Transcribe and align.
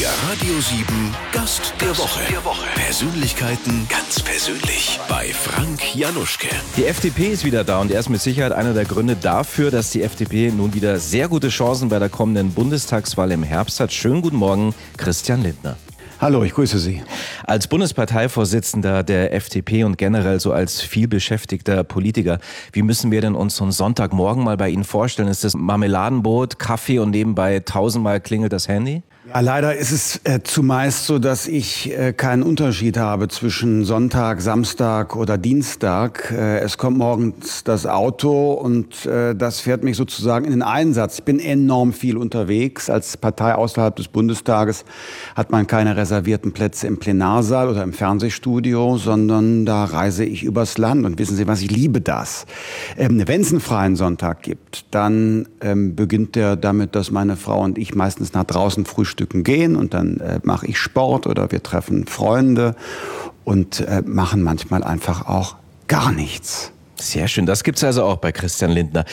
Der 0.00 0.08
Radio 0.28 0.58
7 0.58 0.84
Gast 1.30 1.72
der 1.80 1.96
Woche. 1.96 2.20
Der 2.28 2.44
Woche. 2.44 2.66
Persönlichkeiten 2.74 3.86
ganz 3.88 4.20
persönlich 4.20 4.98
bei 5.08 5.26
Frank 5.26 5.94
Januschke. 5.94 6.48
Die 6.76 6.86
FDP 6.86 7.28
ist 7.28 7.44
wieder 7.44 7.62
da 7.62 7.80
und 7.80 7.92
er 7.92 8.00
ist 8.00 8.08
mit 8.08 8.20
Sicherheit 8.20 8.50
einer 8.50 8.74
der 8.74 8.86
Gründe 8.86 9.14
dafür, 9.14 9.70
dass 9.70 9.90
die 9.90 10.02
FDP 10.02 10.50
nun 10.50 10.74
wieder 10.74 10.98
sehr 10.98 11.28
gute 11.28 11.48
Chancen 11.48 11.90
bei 11.90 12.00
der 12.00 12.08
kommenden 12.08 12.52
Bundestagswahl 12.52 13.30
im 13.30 13.44
Herbst 13.44 13.78
hat. 13.78 13.92
Schönen 13.92 14.20
guten 14.20 14.36
Morgen, 14.36 14.74
Christian 14.96 15.44
Lindner. 15.44 15.76
Hallo, 16.20 16.42
ich 16.42 16.54
grüße 16.54 16.80
Sie. 16.80 17.00
Als 17.44 17.68
Bundesparteivorsitzender 17.68 19.04
der 19.04 19.32
FDP 19.32 19.84
und 19.84 19.96
generell 19.96 20.40
so 20.40 20.52
als 20.52 20.80
vielbeschäftigter 20.80 21.84
Politiker, 21.84 22.40
wie 22.72 22.82
müssen 22.82 23.12
wir 23.12 23.20
denn 23.20 23.36
uns 23.36 23.54
so 23.54 23.62
einen 23.62 23.72
Sonntagmorgen 23.72 24.42
mal 24.42 24.56
bei 24.56 24.70
Ihnen 24.70 24.84
vorstellen? 24.84 25.28
Ist 25.28 25.44
das 25.44 25.54
Marmeladenbrot, 25.54 26.58
Kaffee 26.58 26.98
und 26.98 27.10
nebenbei 27.10 27.60
tausendmal 27.60 28.20
klingelt 28.20 28.52
das 28.52 28.66
Handy? 28.66 29.04
Ja, 29.34 29.40
leider 29.40 29.74
ist 29.74 29.90
es 29.90 30.20
äh, 30.22 30.44
zumeist 30.44 31.06
so, 31.06 31.18
dass 31.18 31.48
ich 31.48 31.90
äh, 31.90 32.12
keinen 32.12 32.44
Unterschied 32.44 32.96
habe 32.96 33.26
zwischen 33.26 33.84
Sonntag, 33.84 34.40
Samstag 34.40 35.16
oder 35.16 35.38
Dienstag. 35.38 36.30
Äh, 36.30 36.60
es 36.60 36.78
kommt 36.78 36.98
morgens 36.98 37.64
das 37.64 37.84
Auto 37.84 38.52
und 38.52 39.06
äh, 39.06 39.34
das 39.34 39.58
fährt 39.58 39.82
mich 39.82 39.96
sozusagen 39.96 40.44
in 40.44 40.52
den 40.52 40.62
Einsatz. 40.62 41.18
Ich 41.18 41.24
bin 41.24 41.40
enorm 41.40 41.92
viel 41.92 42.16
unterwegs. 42.16 42.88
Als 42.88 43.16
Partei 43.16 43.56
außerhalb 43.56 43.96
des 43.96 44.06
Bundestages 44.06 44.84
hat 45.34 45.50
man 45.50 45.66
keine 45.66 45.96
reservierten 45.96 46.52
Plätze 46.52 46.86
im 46.86 46.98
Plenarsaal 46.98 47.68
oder 47.68 47.82
im 47.82 47.92
Fernsehstudio, 47.92 48.98
sondern 48.98 49.66
da 49.66 49.84
reise 49.84 50.24
ich 50.24 50.44
übers 50.44 50.78
Land. 50.78 51.04
Und 51.04 51.18
wissen 51.18 51.36
Sie 51.36 51.48
was, 51.48 51.60
ich 51.60 51.72
liebe 51.72 52.00
das. 52.00 52.46
Ähm, 52.96 53.20
Wenn 53.26 53.40
es 53.40 53.50
einen 53.50 53.60
freien 53.60 53.96
Sonntag 53.96 54.42
gibt, 54.42 54.84
dann 54.92 55.48
ähm, 55.60 55.96
beginnt 55.96 56.36
der 56.36 56.54
damit, 56.54 56.94
dass 56.94 57.10
meine 57.10 57.34
Frau 57.34 57.64
und 57.64 57.78
ich 57.78 57.96
meistens 57.96 58.32
nach 58.32 58.44
draußen 58.44 58.84
frühstücken 58.84 59.23
Frühstücken 59.24 59.44
gehen 59.44 59.76
und 59.76 59.94
dann 59.94 60.18
äh, 60.18 60.40
mache 60.42 60.66
ich 60.66 60.78
Sport 60.78 61.26
oder 61.26 61.50
wir 61.50 61.62
treffen 61.62 62.06
Freunde 62.06 62.76
und 63.44 63.80
äh, 63.80 64.02
machen 64.04 64.42
manchmal 64.42 64.84
einfach 64.84 65.26
auch 65.26 65.56
gar 65.88 66.12
nichts. 66.12 66.70
Sehr 67.00 67.26
schön. 67.26 67.44
Das 67.44 67.64
gibt's 67.64 67.82
also 67.82 68.04
auch 68.04 68.18
bei 68.18 68.30
Christian 68.30 68.70
Lindner. 68.70 69.04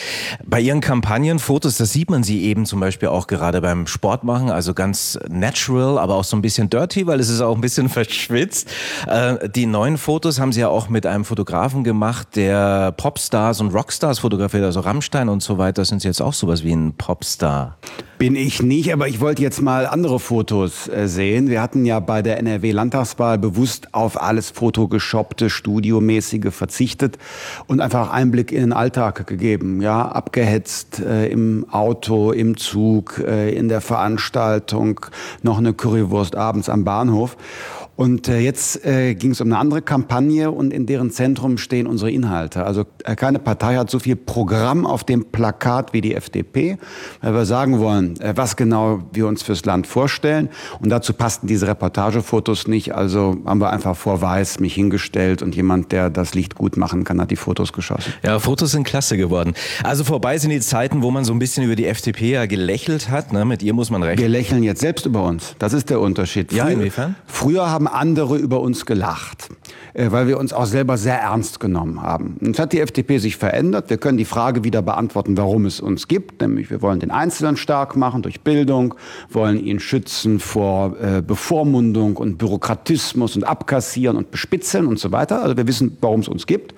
Bei 0.46 0.60
Ihren 0.60 0.80
Kampagnenfotos, 0.80 1.78
das 1.78 1.92
sieht 1.92 2.10
man 2.10 2.22
Sie 2.22 2.42
eben 2.44 2.64
zum 2.64 2.78
Beispiel 2.78 3.08
auch 3.08 3.26
gerade 3.26 3.60
beim 3.60 3.88
Sport 3.88 4.22
machen, 4.22 4.50
also 4.50 4.72
ganz 4.72 5.18
natural, 5.28 5.98
aber 5.98 6.14
auch 6.14 6.24
so 6.24 6.36
ein 6.36 6.42
bisschen 6.42 6.70
dirty, 6.70 7.06
weil 7.06 7.18
es 7.18 7.28
ist 7.28 7.40
auch 7.40 7.54
ein 7.54 7.60
bisschen 7.60 7.88
verschwitzt. 7.88 8.68
Äh, 9.08 9.48
die 9.48 9.66
neuen 9.66 9.98
Fotos 9.98 10.38
haben 10.38 10.52
Sie 10.52 10.60
ja 10.60 10.68
auch 10.68 10.88
mit 10.88 11.06
einem 11.06 11.24
Fotografen 11.24 11.82
gemacht, 11.84 12.36
der 12.36 12.92
Popstars 12.92 13.60
und 13.60 13.74
Rockstars 13.74 14.20
fotografiert, 14.20 14.64
also 14.64 14.80
Rammstein 14.80 15.28
und 15.28 15.42
so 15.42 15.58
weiter. 15.58 15.84
Sind 15.84 16.02
Sie 16.02 16.08
jetzt 16.08 16.22
auch 16.22 16.34
sowas 16.34 16.62
wie 16.62 16.72
ein 16.72 16.92
Popstar? 16.96 17.78
Bin 18.22 18.36
ich 18.36 18.62
nicht, 18.62 18.92
aber 18.92 19.08
ich 19.08 19.20
wollte 19.20 19.42
jetzt 19.42 19.60
mal 19.60 19.84
andere 19.84 20.20
Fotos 20.20 20.86
äh, 20.86 21.08
sehen. 21.08 21.50
Wir 21.50 21.60
hatten 21.60 21.84
ja 21.84 21.98
bei 21.98 22.22
der 22.22 22.38
NRW-Landtagswahl 22.38 23.36
bewusst 23.36 23.92
auf 23.94 24.22
alles 24.22 24.50
Fotogeshoppte, 24.50 25.50
Studiomäßige 25.50 26.54
verzichtet 26.54 27.18
und 27.66 27.80
einfach 27.80 28.12
Einblick 28.12 28.52
in 28.52 28.60
den 28.60 28.72
Alltag 28.72 29.26
gegeben. 29.26 29.82
Ja, 29.82 30.06
abgehetzt 30.06 31.00
äh, 31.00 31.26
im 31.30 31.66
Auto, 31.72 32.30
im 32.30 32.56
Zug, 32.56 33.18
äh, 33.26 33.52
in 33.52 33.68
der 33.68 33.80
Veranstaltung, 33.80 35.00
noch 35.42 35.58
eine 35.58 35.72
Currywurst 35.72 36.36
abends 36.36 36.68
am 36.68 36.84
Bahnhof. 36.84 37.36
Und 38.02 38.26
äh, 38.26 38.40
jetzt 38.40 38.84
äh, 38.84 39.14
ging 39.14 39.30
es 39.30 39.40
um 39.40 39.46
eine 39.46 39.58
andere 39.58 39.80
Kampagne 39.80 40.50
und 40.50 40.72
in 40.72 40.86
deren 40.86 41.12
Zentrum 41.12 41.56
stehen 41.56 41.86
unsere 41.86 42.10
Inhalte. 42.10 42.64
Also 42.66 42.84
äh, 43.04 43.14
keine 43.14 43.38
Partei 43.38 43.76
hat 43.76 43.90
so 43.92 44.00
viel 44.00 44.16
Programm 44.16 44.84
auf 44.86 45.04
dem 45.04 45.26
Plakat 45.26 45.92
wie 45.92 46.00
die 46.00 46.16
FDP, 46.16 46.78
weil 47.20 47.32
wir 47.32 47.44
sagen 47.44 47.78
wollen, 47.78 48.18
äh, 48.20 48.32
was 48.34 48.56
genau 48.56 49.04
wir 49.12 49.28
uns 49.28 49.44
fürs 49.44 49.64
Land 49.66 49.86
vorstellen. 49.86 50.48
Und 50.80 50.90
dazu 50.90 51.12
passten 51.12 51.46
diese 51.46 51.68
Reportagefotos 51.68 52.66
nicht. 52.66 52.92
Also 52.92 53.36
haben 53.46 53.60
wir 53.60 53.70
einfach 53.70 53.94
vor 53.94 54.20
Weiß 54.20 54.58
mich 54.58 54.74
hingestellt 54.74 55.40
und 55.40 55.54
jemand, 55.54 55.92
der 55.92 56.10
das 56.10 56.34
Licht 56.34 56.56
gut 56.56 56.76
machen 56.76 57.04
kann, 57.04 57.20
hat 57.20 57.30
die 57.30 57.36
Fotos 57.36 57.72
geschossen. 57.72 58.12
Ja, 58.24 58.40
Fotos 58.40 58.72
sind 58.72 58.82
klasse 58.82 59.16
geworden. 59.16 59.54
Also 59.84 60.02
vorbei 60.02 60.38
sind 60.38 60.50
die 60.50 60.58
Zeiten, 60.58 61.02
wo 61.02 61.12
man 61.12 61.24
so 61.24 61.32
ein 61.32 61.38
bisschen 61.38 61.62
über 61.62 61.76
die 61.76 61.86
FDP 61.86 62.32
ja 62.32 62.46
gelächelt 62.46 63.10
hat. 63.10 63.32
Ne? 63.32 63.44
Mit 63.44 63.62
ihr 63.62 63.74
muss 63.74 63.90
man 63.90 64.02
rechnen. 64.02 64.22
Wir 64.22 64.28
lächeln 64.28 64.64
jetzt 64.64 64.80
selbst 64.80 65.06
über 65.06 65.22
uns. 65.22 65.54
Das 65.60 65.72
ist 65.72 65.88
der 65.88 66.00
Unterschied. 66.00 66.50
Ja, 66.52 66.64
Früher- 66.64 66.72
inwiefern? 66.72 67.14
Früher 67.26 67.70
haben 67.70 67.91
andere 67.94 68.36
über 68.36 68.60
uns 68.60 68.86
gelacht, 68.86 69.48
äh, 69.94 70.10
weil 70.10 70.26
wir 70.26 70.38
uns 70.38 70.52
auch 70.52 70.66
selber 70.66 70.96
sehr 70.96 71.18
ernst 71.18 71.60
genommen 71.60 72.02
haben. 72.02 72.36
Jetzt 72.40 72.58
hat 72.58 72.72
die 72.72 72.80
FDP 72.80 73.18
sich 73.18 73.36
verändert. 73.36 73.90
Wir 73.90 73.98
können 73.98 74.18
die 74.18 74.24
Frage 74.24 74.64
wieder 74.64 74.82
beantworten, 74.82 75.36
warum 75.36 75.66
es 75.66 75.80
uns 75.80 76.08
gibt. 76.08 76.40
Nämlich 76.40 76.70
wir 76.70 76.82
wollen 76.82 77.00
den 77.00 77.10
Einzelnen 77.10 77.56
stark 77.56 77.96
machen 77.96 78.22
durch 78.22 78.40
Bildung, 78.40 78.94
wollen 79.30 79.62
ihn 79.62 79.80
schützen 79.80 80.40
vor 80.40 80.96
äh, 81.00 81.22
Bevormundung 81.22 82.16
und 82.16 82.38
Bürokratismus 82.38 83.36
und 83.36 83.44
Abkassieren 83.44 84.16
und 84.16 84.30
Bespitzeln 84.30 84.86
und 84.86 84.98
so 84.98 85.12
weiter. 85.12 85.42
Also 85.42 85.56
wir 85.56 85.66
wissen, 85.66 85.96
warum 86.00 86.20
es 86.20 86.28
uns 86.28 86.46
gibt. 86.46 86.74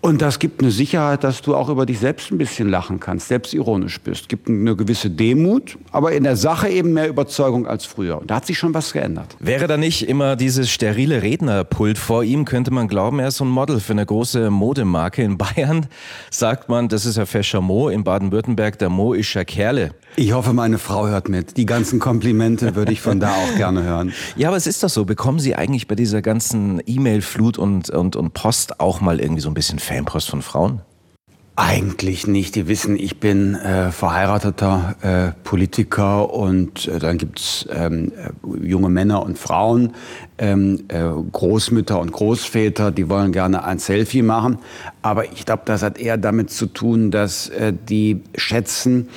Und 0.00 0.22
das 0.22 0.38
gibt 0.38 0.60
eine 0.60 0.70
Sicherheit, 0.70 1.24
dass 1.24 1.42
du 1.42 1.54
auch 1.54 1.68
über 1.68 1.86
dich 1.86 1.98
selbst 1.98 2.30
ein 2.30 2.38
bisschen 2.38 2.68
lachen 2.68 3.00
kannst, 3.00 3.28
selbstironisch 3.28 4.00
bist. 4.00 4.28
Gibt 4.28 4.48
eine 4.48 4.76
gewisse 4.76 5.10
Demut, 5.10 5.78
aber 5.92 6.12
in 6.12 6.24
der 6.24 6.36
Sache 6.36 6.68
eben 6.68 6.92
mehr 6.92 7.08
Überzeugung 7.08 7.66
als 7.66 7.84
früher. 7.84 8.20
Und 8.20 8.30
da 8.30 8.36
hat 8.36 8.46
sich 8.46 8.58
schon 8.58 8.74
was 8.74 8.92
geändert. 8.92 9.36
Wäre 9.38 9.66
da 9.66 9.76
nicht 9.76 10.08
immer 10.08 10.36
dieses 10.36 10.70
sterile 10.70 11.22
Rednerpult 11.22 11.98
vor 11.98 12.24
ihm, 12.24 12.44
könnte 12.44 12.70
man 12.70 12.88
glauben, 12.88 13.18
er 13.18 13.28
ist 13.28 13.36
so 13.36 13.44
ein 13.44 13.50
Model 13.50 13.80
für 13.80 13.92
eine 13.92 14.06
große 14.06 14.50
Modemarke. 14.50 15.22
In 15.22 15.38
Bayern 15.38 15.86
sagt 16.30 16.68
man, 16.68 16.88
das 16.88 17.06
ist 17.06 17.16
ja 17.16 17.26
fescher 17.26 17.60
Mo, 17.60 17.88
in 17.88 18.04
Baden-Württemberg 18.04 18.78
der 18.78 18.88
Mo 18.88 19.12
ist 19.12 19.34
ja 19.34 19.44
Kerle. 19.44 19.92
Ich 20.16 20.32
hoffe, 20.32 20.52
meine 20.52 20.78
Frau 20.78 21.06
hört 21.06 21.28
mit. 21.28 21.56
Die 21.56 21.66
ganzen 21.66 21.98
Komplimente 22.00 22.74
würde 22.74 22.92
ich 22.92 23.00
von 23.00 23.20
da 23.20 23.30
auch 23.30 23.56
gerne 23.56 23.82
hören. 23.82 24.12
Ja, 24.36 24.48
aber 24.48 24.56
es 24.56 24.66
ist 24.66 24.82
doch 24.82 24.88
so, 24.88 25.04
bekommen 25.04 25.38
Sie 25.38 25.54
eigentlich 25.54 25.86
bei 25.88 25.94
dieser 25.94 26.22
ganzen 26.22 26.80
E-Mail-Flut 26.86 27.58
und, 27.58 27.90
und, 27.90 28.16
und 28.16 28.32
Post 28.32 28.80
auch 28.80 29.00
mal 29.00 29.20
irgendwie 29.20 29.40
so 29.40 29.50
ein 29.50 29.54
bisschen 29.54 29.78
Fanpost 29.80 30.30
von 30.30 30.42
Frauen? 30.42 30.82
Eigentlich 31.62 32.26
nicht. 32.26 32.54
Die 32.54 32.68
wissen, 32.68 32.96
ich 32.98 33.20
bin 33.20 33.54
äh, 33.54 33.92
verheirateter 33.92 34.96
äh, 35.02 35.32
Politiker 35.44 36.32
und 36.32 36.88
äh, 36.88 36.98
dann 36.98 37.18
gibt's 37.18 37.66
ähm, 37.70 38.12
äh, 38.16 38.66
junge 38.66 38.88
Männer 38.88 39.22
und 39.22 39.38
Frauen, 39.38 39.92
ähm, 40.38 40.84
äh, 40.88 41.02
Großmütter 41.32 42.00
und 42.00 42.12
Großväter, 42.12 42.92
die 42.92 43.10
wollen 43.10 43.32
gerne 43.32 43.64
ein 43.64 43.78
Selfie 43.78 44.22
machen. 44.22 44.58
Aber 45.02 45.30
ich 45.32 45.44
glaube, 45.44 45.64
das 45.66 45.82
hat 45.82 45.98
eher 45.98 46.16
damit 46.16 46.50
zu 46.50 46.64
tun, 46.64 47.10
dass 47.10 47.50
äh, 47.50 47.74
die 47.74 48.22
schätzen, 48.36 49.10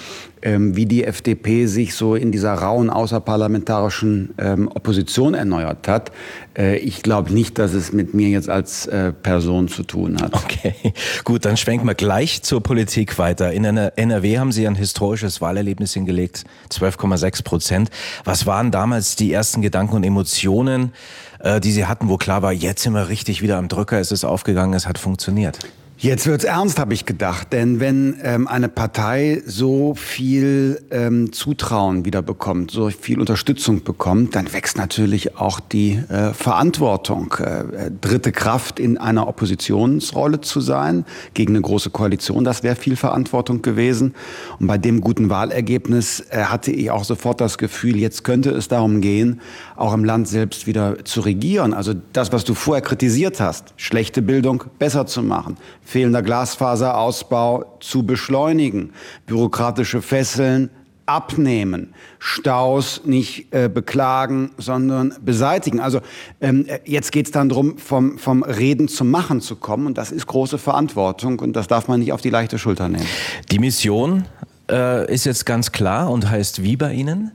wie 0.43 0.85
die 0.85 1.03
FDP 1.05 1.67
sich 1.67 1.95
so 1.95 2.15
in 2.15 2.31
dieser 2.31 2.53
rauen 2.53 2.89
außerparlamentarischen 2.89 4.33
ähm, 4.37 4.67
Opposition 4.67 5.33
erneuert 5.33 5.87
hat. 5.87 6.11
Äh, 6.57 6.77
ich 6.77 7.01
glaube 7.01 7.33
nicht, 7.33 7.57
dass 7.59 7.73
es 7.73 7.93
mit 7.93 8.13
mir 8.13 8.29
jetzt 8.29 8.49
als 8.49 8.85
äh, 8.87 9.13
Person 9.13 9.67
zu 9.67 9.83
tun 9.83 10.21
hat. 10.21 10.33
Okay, 10.33 10.75
gut, 11.23 11.45
dann 11.45 11.57
schwenken 11.57 11.87
wir 11.87 11.95
gleich 11.95 12.43
zur 12.43 12.61
Politik 12.61 13.17
weiter. 13.17 13.51
In 13.53 13.63
NRW 13.63 14.39
haben 14.39 14.51
Sie 14.51 14.67
ein 14.67 14.75
historisches 14.75 15.41
Wahlerlebnis 15.41 15.93
hingelegt, 15.93 16.43
12,6 16.71 17.43
Prozent. 17.43 17.89
Was 18.25 18.45
waren 18.45 18.71
damals 18.71 19.15
die 19.15 19.31
ersten 19.31 19.61
Gedanken 19.61 19.95
und 19.95 20.03
Emotionen, 20.03 20.91
äh, 21.39 21.59
die 21.59 21.71
Sie 21.71 21.85
hatten, 21.85 22.09
wo 22.09 22.17
klar 22.17 22.41
war, 22.41 22.51
jetzt 22.51 22.83
sind 22.83 22.93
wir 22.93 23.09
richtig 23.09 23.41
wieder 23.41 23.57
am 23.57 23.67
Drücker, 23.67 23.99
es 23.99 24.11
ist 24.11 24.25
aufgegangen, 24.25 24.73
es 24.73 24.87
hat 24.87 24.97
funktioniert? 24.97 25.59
Jetzt 26.03 26.27
wird's 26.27 26.43
ernst, 26.43 26.79
habe 26.79 26.93
ich 26.93 27.05
gedacht. 27.05 27.53
Denn 27.53 27.79
wenn 27.79 28.17
ähm, 28.23 28.45
eine 28.49 28.67
Partei 28.67 29.41
so 29.45 29.95
viel 29.95 30.81
ähm, 30.91 31.31
Zutrauen 31.31 32.03
wieder 32.03 32.21
bekommt, 32.21 32.71
so 32.71 32.89
viel 32.89 33.21
Unterstützung 33.21 33.85
bekommt, 33.85 34.35
dann 34.35 34.51
wächst 34.51 34.75
natürlich 34.75 35.37
auch 35.37 35.61
die 35.61 35.93
äh, 36.09 36.33
Verantwortung. 36.33 37.33
Äh, 37.39 37.89
dritte 38.01 38.33
Kraft 38.33 38.81
in 38.81 38.97
einer 38.97 39.29
Oppositionsrolle 39.29 40.41
zu 40.41 40.59
sein 40.59 41.05
gegen 41.35 41.53
eine 41.53 41.61
große 41.61 41.89
Koalition, 41.89 42.43
das 42.43 42.63
wäre 42.63 42.75
viel 42.75 42.97
Verantwortung 42.97 43.61
gewesen. 43.61 44.13
Und 44.59 44.67
bei 44.67 44.77
dem 44.77 44.99
guten 44.99 45.29
Wahlergebnis 45.29 46.19
äh, 46.31 46.43
hatte 46.43 46.71
ich 46.71 46.91
auch 46.91 47.05
sofort 47.05 47.39
das 47.39 47.57
Gefühl, 47.57 47.95
jetzt 47.95 48.25
könnte 48.25 48.49
es 48.49 48.67
darum 48.67 48.99
gehen, 48.99 49.39
auch 49.77 49.93
im 49.93 50.03
Land 50.03 50.27
selbst 50.27 50.67
wieder 50.67 51.05
zu 51.05 51.21
regieren. 51.21 51.73
Also 51.73 51.93
das, 52.11 52.33
was 52.33 52.43
du 52.43 52.55
vorher 52.55 52.81
kritisiert 52.81 53.39
hast, 53.39 53.73
schlechte 53.77 54.21
Bildung 54.21 54.65
besser 54.79 55.05
zu 55.05 55.23
machen, 55.23 55.55
fehlender 55.93 56.23
Glasfaserausbau 56.23 57.77
zu 57.79 58.01
beschleunigen, 58.01 58.93
bürokratische 59.27 60.01
Fesseln 60.01 60.71
abnehmen, 61.05 61.93
Staus 62.17 63.01
nicht 63.05 63.53
äh, 63.53 63.69
beklagen, 63.69 64.49
sondern 64.57 65.13
beseitigen. 65.21 65.79
Also 65.79 65.99
ähm, 66.41 66.65
jetzt 66.83 67.11
geht 67.11 67.27
es 67.27 67.31
dann 67.31 67.47
darum, 67.47 67.77
vom, 67.77 68.17
vom 68.17 68.41
Reden 68.41 68.87
zum 68.87 69.11
Machen 69.11 69.39
zu 69.39 69.55
kommen 69.55 69.85
und 69.85 69.99
das 69.99 70.11
ist 70.11 70.25
große 70.25 70.57
Verantwortung 70.57 71.37
und 71.37 71.53
das 71.53 71.67
darf 71.67 71.87
man 71.87 71.99
nicht 71.99 72.11
auf 72.11 72.21
die 72.21 72.31
leichte 72.31 72.57
Schulter 72.57 72.89
nehmen. 72.89 73.05
Die 73.51 73.59
Mission 73.59 74.25
äh, 74.71 75.13
ist 75.13 75.25
jetzt 75.25 75.45
ganz 75.45 75.71
klar 75.71 76.09
und 76.09 76.27
heißt 76.27 76.63
wie 76.63 76.75
bei 76.75 76.91
Ihnen? 76.91 77.33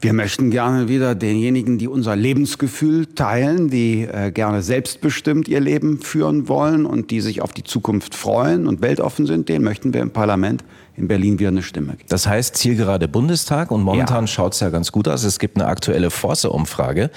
Wir 0.00 0.12
möchten 0.12 0.50
gerne 0.50 0.88
wieder 0.88 1.14
denjenigen, 1.14 1.78
die 1.78 1.88
unser 1.88 2.14
Lebensgefühl 2.14 3.06
teilen, 3.06 3.70
die 3.70 4.02
äh, 4.02 4.30
gerne 4.30 4.62
selbstbestimmt 4.62 5.48
ihr 5.48 5.60
Leben 5.60 6.00
führen 6.00 6.46
wollen 6.48 6.84
und 6.84 7.10
die 7.10 7.20
sich 7.20 7.40
auf 7.40 7.52
die 7.52 7.64
Zukunft 7.64 8.14
freuen 8.14 8.66
und 8.66 8.82
weltoffen 8.82 9.26
sind, 9.26 9.48
denen 9.48 9.64
möchten 9.64 9.94
wir 9.94 10.02
im 10.02 10.10
Parlament 10.10 10.62
in 10.96 11.08
Berlin 11.08 11.38
wieder 11.38 11.48
eine 11.48 11.62
Stimme 11.62 11.92
geben. 11.92 12.04
Das 12.08 12.26
heißt, 12.26 12.56
Zielgerade 12.56 13.08
Bundestag 13.08 13.70
und 13.70 13.82
momentan 13.82 14.24
ja. 14.24 14.26
schaut 14.28 14.54
es 14.54 14.60
ja 14.60 14.68
ganz 14.68 14.92
gut 14.92 15.08
aus. 15.08 15.24
Es 15.24 15.38
gibt 15.38 15.56
eine 15.56 15.66
aktuelle 15.66 16.10
Force-Umfrage, 16.10 17.10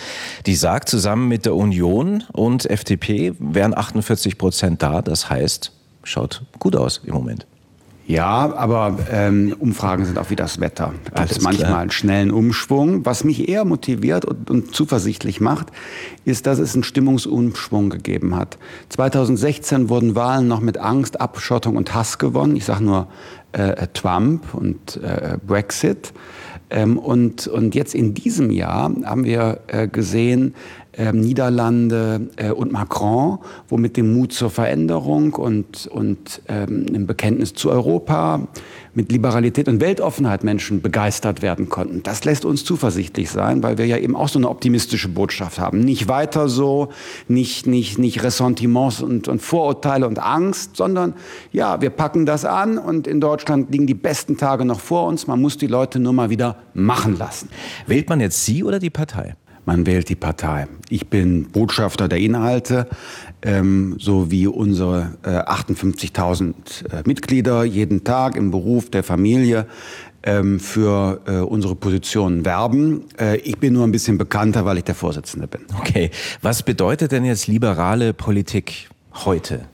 die 0.45 0.55
sagt, 0.55 0.89
zusammen 0.89 1.27
mit 1.27 1.45
der 1.45 1.55
Union 1.55 2.23
und 2.31 2.69
FDP 2.69 3.33
wären 3.39 3.77
48 3.77 4.37
Prozent 4.37 4.81
da. 4.81 5.01
Das 5.01 5.29
heißt, 5.29 5.73
schaut 6.03 6.43
gut 6.59 6.75
aus 6.75 7.01
im 7.05 7.13
Moment. 7.13 7.45
Ja, 8.07 8.55
aber 8.55 8.97
ähm, 9.11 9.53
Umfragen 9.59 10.05
sind 10.05 10.17
auch 10.17 10.29
wie 10.29 10.37
das 10.37 10.61
Wetter. 10.61 10.93
Da 11.13 11.23
hat 11.23 11.41
manchmal 11.41 11.67
klar. 11.67 11.79
einen 11.79 11.91
schnellen 11.91 12.31
Umschwung. 12.31 13.05
Was 13.05 13.25
mich 13.25 13.49
eher 13.49 13.65
motiviert 13.65 14.23
und, 14.23 14.49
und, 14.49 14.73
zuversichtlich 14.73 15.41
macht, 15.41 15.67
ist, 16.23 16.47
dass 16.47 16.57
es 16.57 16.73
einen 16.73 16.83
Stimmungsumschwung 16.83 17.89
gegeben 17.89 18.33
hat. 18.33 18.57
2016 18.89 19.89
wurden 19.89 20.15
Wahlen 20.15 20.47
noch 20.47 20.61
mit 20.61 20.77
Angst, 20.77 21.19
Abschottung 21.19 21.75
und 21.75 21.93
Hass 21.93 22.17
gewonnen. 22.17 22.55
Ich 22.55 22.63
sage 22.63 22.85
nur 22.85 23.07
äh, 23.51 23.87
Trump 23.93 24.53
und 24.53 25.01
äh, 25.03 25.37
Brexit. 25.45 26.13
Ähm, 26.69 26.97
und, 26.97 27.47
und 27.47 27.75
jetzt 27.75 27.93
in 27.93 28.13
diesem 28.13 28.51
Jahr 28.51 28.89
haben 29.03 29.25
wir 29.25 29.59
äh, 29.67 29.89
gesehen, 29.89 30.55
äh, 30.97 31.11
Niederlande 31.11 32.29
äh, 32.35 32.51
und 32.51 32.71
Macron, 32.71 33.39
wo 33.67 33.77
mit 33.77 33.97
dem 33.97 34.13
Mut 34.13 34.33
zur 34.33 34.49
Veränderung 34.49 35.33
und, 35.33 35.87
und 35.87 36.41
ähm, 36.47 36.85
einem 36.89 37.07
Bekenntnis 37.07 37.53
zu 37.53 37.69
Europa, 37.69 38.47
mit 38.97 39.11
Liberalität 39.11 39.67
und 39.67 39.79
Weltoffenheit 39.79 40.43
Menschen 40.43 40.81
begeistert 40.81 41.43
werden 41.43 41.69
konnten. 41.69 42.01
Das 42.01 42.25
lässt 42.25 42.45
uns 42.45 42.65
zuversichtlich 42.65 43.29
sein, 43.29 43.61
weil 43.61 43.77
wir 43.77 43.85
ja 43.85 43.97
eben 43.97 44.15
auch 44.15 44.27
so 44.27 44.39
eine 44.39 44.49
optimistische 44.49 45.07
Botschaft 45.07 45.59
haben. 45.59 45.81
Nicht 45.81 46.07
weiter 46.07 46.49
so, 46.49 46.89
nicht, 47.27 47.67
nicht, 47.67 47.99
nicht 47.99 48.23
Ressentiments 48.23 49.03
und, 49.03 49.27
und 49.27 49.39
Vorurteile 49.39 50.07
und 50.07 50.17
Angst, 50.17 50.77
sondern 50.77 51.13
ja, 51.51 51.79
wir 51.79 51.91
packen 51.91 52.25
das 52.25 52.43
an 52.43 52.79
und 52.79 53.05
in 53.05 53.21
Deutschland 53.21 53.71
liegen 53.71 53.85
die 53.85 53.93
besten 53.93 54.35
Tage 54.35 54.65
noch 54.65 54.79
vor 54.79 55.05
uns. 55.05 55.27
Man 55.27 55.39
muss 55.39 55.57
die 55.57 55.67
Leute 55.67 55.99
nur 55.99 56.13
mal 56.13 56.31
wieder 56.31 56.55
machen 56.73 57.19
lassen. 57.19 57.49
Wählt 57.85 58.09
man 58.09 58.19
jetzt 58.19 58.45
Sie 58.45 58.63
oder 58.63 58.79
die 58.79 58.89
Partei? 58.89 59.35
Man 59.67 59.85
wählt 59.85 60.07
die 60.07 60.15
Partei. 60.15 60.67
Ich 60.89 61.07
bin 61.09 61.49
Botschafter 61.51 62.07
der 62.07 62.19
Inhalte, 62.19 62.87
ähm, 63.41 63.97
so 63.99 64.31
wie 64.31 64.47
unsere 64.47 65.17
äh, 65.23 65.29
58.000 65.29 66.53
äh, 66.89 67.03
Mitglieder 67.05 67.65
jeden 67.65 68.05
Tag 68.05 68.37
im 68.37 68.49
Beruf 68.49 68.89
der 68.89 69.03
Familie 69.03 69.67
ähm, 70.23 70.61
für 70.61 71.19
äh, 71.27 71.39
unsere 71.39 71.75
Positionen 71.75 72.45
werben. 72.45 73.03
Äh, 73.19 73.39
ich 73.39 73.57
bin 73.57 73.73
nur 73.73 73.83
ein 73.83 73.91
bisschen 73.91 74.17
bekannter, 74.17 74.63
weil 74.63 74.77
ich 74.77 74.85
der 74.85 74.95
Vorsitzende 74.95 75.47
bin. 75.47 75.61
Okay, 75.79 76.11
was 76.41 76.63
bedeutet 76.63 77.11
denn 77.11 77.25
jetzt 77.25 77.47
liberale 77.47 78.13
Politik 78.13 78.87
heute? 79.25 79.65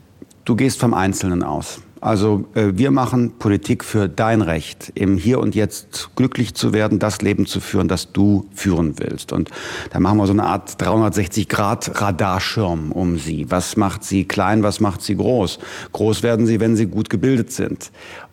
Du 0.44 0.56
gehst 0.56 0.80
vom 0.80 0.96
Einzelnen 0.96 1.44
aus. 1.44 1.82
Also 2.04 2.46
äh, 2.54 2.72
wir 2.74 2.92
machen 2.92 3.32
Politik 3.40 3.84
für 3.86 4.10
dein 4.10 4.42
Recht, 4.42 4.92
im 4.94 5.18
Hier 5.18 5.40
und 5.40 5.56
Jetzt 5.56 6.10
glücklich 6.18 6.54
zu 6.54 6.74
werden, 6.74 7.00
das 7.00 7.22
Leben 7.22 7.46
zu 7.46 7.62
führen, 7.62 7.88
das 7.88 8.12
du 8.12 8.46
führen 8.54 9.00
willst. 9.00 9.32
Und 9.32 9.50
da 9.90 10.02
machen 10.02 10.18
wir 10.18 10.28
so 10.28 10.34
eine 10.34 10.44
Art 10.44 10.72
360-Grad-Radarschirm 10.82 12.92
um 12.92 13.18
sie. 13.18 13.50
Was 13.50 13.78
macht 13.78 14.04
sie 14.04 14.26
klein, 14.26 14.64
was 14.64 14.82
macht 14.82 15.02
sie 15.02 15.16
groß? 15.16 15.60
Groß 15.94 16.24
werden 16.24 16.46
sie, 16.46 16.60
wenn 16.60 16.76
sie 16.76 16.88
gut 16.88 17.10
gebildet 17.10 17.54
sind 17.54 17.90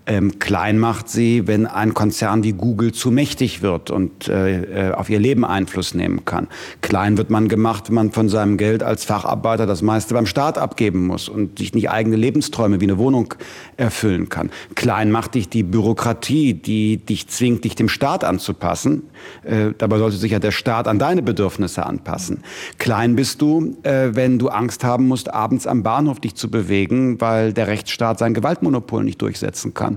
ähm, 0.06 0.38
klein 0.38 0.78
macht 0.78 1.08
sie, 1.08 1.46
wenn 1.46 1.66
ein 1.66 1.94
Konzern 1.94 2.42
wie 2.42 2.52
Google 2.52 2.92
zu 2.92 3.10
mächtig 3.10 3.62
wird 3.62 3.90
und 3.90 4.28
äh, 4.28 4.88
äh, 4.88 4.92
auf 4.92 5.10
ihr 5.10 5.18
Leben 5.18 5.44
Einfluss 5.44 5.94
nehmen 5.94 6.24
kann. 6.24 6.48
Klein 6.80 7.18
wird 7.18 7.30
man 7.30 7.48
gemacht, 7.48 7.88
wenn 7.88 7.94
man 7.94 8.10
von 8.10 8.28
seinem 8.28 8.56
Geld 8.56 8.82
als 8.82 9.04
Facharbeiter 9.04 9.66
das 9.66 9.82
meiste 9.82 10.14
beim 10.14 10.26
Staat 10.26 10.58
abgeben 10.58 11.06
muss 11.06 11.28
und 11.28 11.58
sich 11.58 11.74
nicht 11.74 11.90
eigene 11.90 12.16
Lebensträume 12.16 12.80
wie 12.80 12.84
eine 12.84 12.98
Wohnung 12.98 13.34
erfüllen 13.76 14.28
kann. 14.28 14.50
Klein 14.74 15.10
macht 15.10 15.34
dich 15.34 15.48
die 15.48 15.62
Bürokratie, 15.62 16.54
die 16.54 16.96
dich 16.96 17.28
zwingt, 17.28 17.64
dich 17.64 17.74
dem 17.74 17.88
Staat 17.88 18.24
anzupassen. 18.24 19.02
Äh, 19.44 19.74
dabei 19.76 19.98
sollte 19.98 20.16
sich 20.16 20.32
ja 20.32 20.38
der 20.38 20.50
Staat 20.50 20.88
an 20.88 20.98
deine 20.98 21.22
Bedürfnisse 21.22 21.84
anpassen. 21.84 22.42
Klein 22.78 23.16
bist 23.16 23.42
du, 23.42 23.76
äh, 23.82 24.10
wenn 24.12 24.38
du 24.38 24.48
Angst 24.48 24.82
haben 24.82 25.08
musst, 25.08 25.32
abends 25.32 25.66
am 25.66 25.82
Bahnhof 25.82 26.20
dich 26.20 26.34
zu 26.34 26.50
bewegen, 26.50 27.20
weil 27.20 27.52
der 27.52 27.66
Rechtsstaat 27.66 28.18
sein 28.18 28.34
Gewaltmonopol 28.34 29.04
nicht 29.04 29.20
durchsetzen 29.22 29.74
kann. 29.74 29.89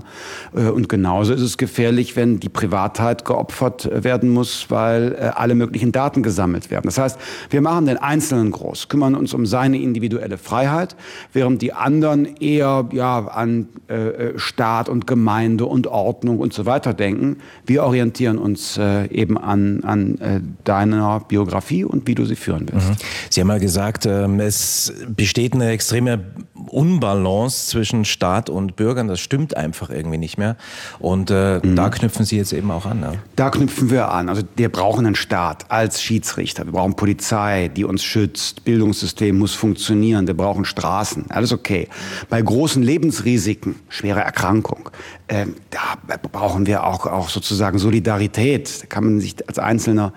Äh, 0.54 0.68
und 0.70 0.88
genauso 0.88 1.32
ist 1.32 1.40
es 1.40 1.58
gefährlich, 1.58 2.16
wenn 2.16 2.40
die 2.40 2.48
Privatheit 2.48 3.24
geopfert 3.24 3.88
werden 3.92 4.30
muss, 4.30 4.66
weil 4.70 5.12
äh, 5.12 5.30
alle 5.34 5.54
möglichen 5.54 5.92
Daten 5.92 6.22
gesammelt 6.22 6.70
werden. 6.70 6.86
Das 6.86 6.98
heißt, 6.98 7.18
wir 7.50 7.60
machen 7.60 7.86
den 7.86 7.96
Einzelnen 7.96 8.50
groß, 8.50 8.88
kümmern 8.88 9.14
uns 9.14 9.34
um 9.34 9.46
seine 9.46 9.78
individuelle 9.78 10.38
Freiheit, 10.38 10.96
während 11.32 11.62
die 11.62 11.72
anderen 11.72 12.36
eher 12.36 12.88
ja, 12.92 13.26
an 13.26 13.68
äh, 13.88 14.38
Staat 14.38 14.88
und 14.88 15.06
Gemeinde 15.06 15.66
und 15.66 15.86
Ordnung 15.86 16.38
und 16.38 16.52
so 16.52 16.66
weiter 16.66 16.94
denken. 16.94 17.38
Wir 17.66 17.84
orientieren 17.84 18.38
uns 18.38 18.76
äh, 18.78 19.06
eben 19.06 19.38
an, 19.38 19.82
an 19.84 20.18
äh, 20.18 20.40
deiner 20.64 21.20
Biografie 21.20 21.84
und 21.84 22.06
wie 22.06 22.14
du 22.14 22.24
sie 22.24 22.36
führen 22.36 22.66
willst. 22.70 22.90
Mhm. 22.90 22.96
Sie 23.30 23.40
haben 23.40 23.48
mal 23.48 23.60
gesagt, 23.60 24.06
ähm, 24.06 24.40
es 24.40 24.92
besteht 25.08 25.54
eine 25.54 25.70
extreme 25.70 26.20
Unbalance 26.68 27.68
zwischen 27.70 28.04
Staat 28.04 28.50
und 28.50 28.76
Bürgern. 28.76 29.08
Das 29.08 29.20
stimmt 29.20 29.56
einfach 29.56 29.83
irgendwie 29.90 30.18
nicht 30.18 30.38
mehr. 30.38 30.56
Und 30.98 31.30
äh, 31.30 31.60
mhm. 31.62 31.76
da 31.76 31.90
knüpfen 31.90 32.24
Sie 32.24 32.36
jetzt 32.36 32.52
eben 32.52 32.70
auch 32.70 32.86
an. 32.86 33.00
Ne? 33.00 33.18
Da 33.36 33.50
knüpfen 33.50 33.90
wir 33.90 34.10
an. 34.10 34.28
Also 34.28 34.42
wir 34.56 34.68
brauchen 34.68 35.06
einen 35.06 35.14
Staat 35.14 35.70
als 35.70 36.02
Schiedsrichter. 36.02 36.64
Wir 36.64 36.72
brauchen 36.72 36.94
Polizei, 36.94 37.68
die 37.68 37.84
uns 37.84 38.02
schützt. 38.02 38.64
Bildungssystem 38.64 39.36
muss 39.36 39.54
funktionieren. 39.54 40.26
Wir 40.26 40.34
brauchen 40.34 40.64
Straßen. 40.64 41.30
Alles 41.30 41.52
okay. 41.52 41.88
Bei 42.28 42.40
großen 42.40 42.82
Lebensrisiken, 42.82 43.76
schwere 43.88 44.20
Erkrankung, 44.20 44.90
äh, 45.28 45.46
da 45.70 46.16
brauchen 46.32 46.66
wir 46.66 46.84
auch, 46.84 47.06
auch 47.06 47.28
sozusagen 47.28 47.78
Solidarität. 47.78 48.82
Da 48.82 48.86
kann 48.86 49.04
man 49.04 49.20
sich 49.20 49.48
als 49.48 49.58
Einzelner 49.58 50.12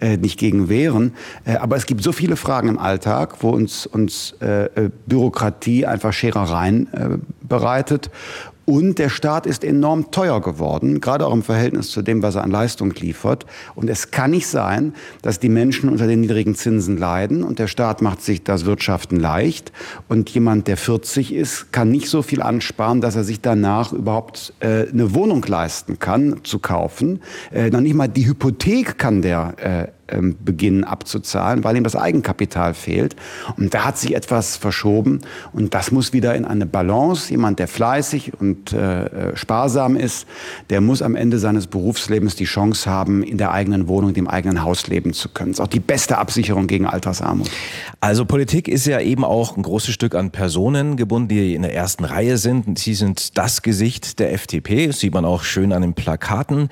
äh, 0.00 0.16
nicht 0.16 0.38
gegen 0.38 0.68
wehren. 0.68 1.14
Äh, 1.44 1.56
aber 1.56 1.76
es 1.76 1.86
gibt 1.86 2.02
so 2.02 2.12
viele 2.12 2.36
Fragen 2.36 2.68
im 2.68 2.78
Alltag, 2.78 3.36
wo 3.40 3.50
uns, 3.50 3.86
uns 3.86 4.34
äh, 4.40 4.64
äh 4.64 4.90
Bürokratie 5.06 5.86
einfach 5.86 6.12
Scherereien 6.12 6.92
äh, 6.92 7.18
bereitet. 7.42 8.10
Und 8.66 8.98
der 8.98 9.10
Staat 9.10 9.46
ist 9.46 9.64
enorm 9.64 10.10
teuer 10.10 10.40
geworden, 10.40 11.00
gerade 11.00 11.26
auch 11.26 11.32
im 11.32 11.42
Verhältnis 11.42 11.90
zu 11.90 12.02
dem, 12.02 12.22
was 12.22 12.34
er 12.34 12.44
an 12.44 12.50
Leistung 12.50 12.92
liefert. 12.94 13.44
Und 13.74 13.90
es 13.90 14.10
kann 14.10 14.30
nicht 14.30 14.46
sein, 14.46 14.94
dass 15.22 15.38
die 15.38 15.48
Menschen 15.48 15.90
unter 15.90 16.06
den 16.06 16.20
niedrigen 16.20 16.54
Zinsen 16.54 16.96
leiden 16.96 17.44
und 17.44 17.58
der 17.58 17.66
Staat 17.66 18.00
macht 18.00 18.22
sich 18.22 18.42
das 18.42 18.64
Wirtschaften 18.64 19.16
leicht. 19.16 19.72
Und 20.08 20.30
jemand, 20.30 20.66
der 20.68 20.76
40 20.76 21.34
ist, 21.34 21.72
kann 21.72 21.90
nicht 21.90 22.08
so 22.08 22.22
viel 22.22 22.40
ansparen, 22.40 23.00
dass 23.00 23.16
er 23.16 23.24
sich 23.24 23.40
danach 23.40 23.92
überhaupt 23.92 24.54
äh, 24.60 24.88
eine 24.88 25.14
Wohnung 25.14 25.44
leisten 25.46 25.98
kann, 25.98 26.40
zu 26.44 26.58
kaufen. 26.58 27.20
Äh, 27.52 27.70
noch 27.70 27.80
nicht 27.80 27.94
mal 27.94 28.08
die 28.08 28.26
Hypothek 28.26 28.98
kann 28.98 29.20
der 29.20 29.54
äh, 29.58 29.88
ähm, 30.08 30.36
beginnen 30.44 30.84
abzuzahlen, 30.84 31.64
weil 31.64 31.76
ihm 31.76 31.84
das 31.84 31.96
Eigenkapital 31.96 32.74
fehlt. 32.74 33.16
Und 33.56 33.72
da 33.72 33.84
hat 33.84 33.98
sich 33.98 34.14
etwas 34.14 34.56
verschoben 34.56 35.20
und 35.52 35.74
das 35.74 35.90
muss 35.92 36.12
wieder 36.12 36.34
in 36.34 36.44
eine 36.44 36.66
Balance. 36.66 37.30
Jemand, 37.30 37.58
der 37.58 37.68
fleißig 37.68 38.32
und 38.38 38.72
äh, 38.72 39.04
äh, 39.04 39.36
sparsam 39.36 39.96
ist, 39.96 40.26
der 40.70 40.80
muss 40.80 41.02
am 41.02 41.14
Ende 41.14 41.38
seines 41.38 41.66
Berufslebens 41.66 42.36
die 42.36 42.44
Chance 42.44 42.90
haben, 42.90 43.22
in 43.22 43.38
der 43.38 43.52
eigenen 43.52 43.88
Wohnung, 43.88 44.12
dem 44.12 44.28
eigenen 44.28 44.62
Haus 44.62 44.86
leben 44.88 45.12
zu 45.14 45.28
können. 45.28 45.52
Das 45.52 45.60
ist 45.60 45.64
auch 45.64 45.68
die 45.68 45.80
beste 45.80 46.18
Absicherung 46.18 46.66
gegen 46.66 46.86
Altersarmut. 46.86 47.50
Also 48.00 48.24
Politik 48.24 48.68
ist 48.68 48.86
ja 48.86 49.00
eben 49.00 49.24
auch 49.24 49.56
ein 49.56 49.62
großes 49.62 49.94
Stück 49.94 50.14
an 50.14 50.30
Personen 50.30 50.96
gebunden, 50.96 51.28
die 51.28 51.54
in 51.54 51.62
der 51.62 51.74
ersten 51.74 52.04
Reihe 52.04 52.36
sind. 52.36 52.78
Sie 52.78 52.94
sind 52.94 53.38
das 53.38 53.62
Gesicht 53.62 54.18
der 54.18 54.32
FDP, 54.32 54.88
das 54.88 55.00
sieht 55.00 55.14
man 55.14 55.24
auch 55.24 55.42
schön 55.42 55.72
an 55.72 55.82
den 55.82 55.94
Plakaten. 55.94 56.68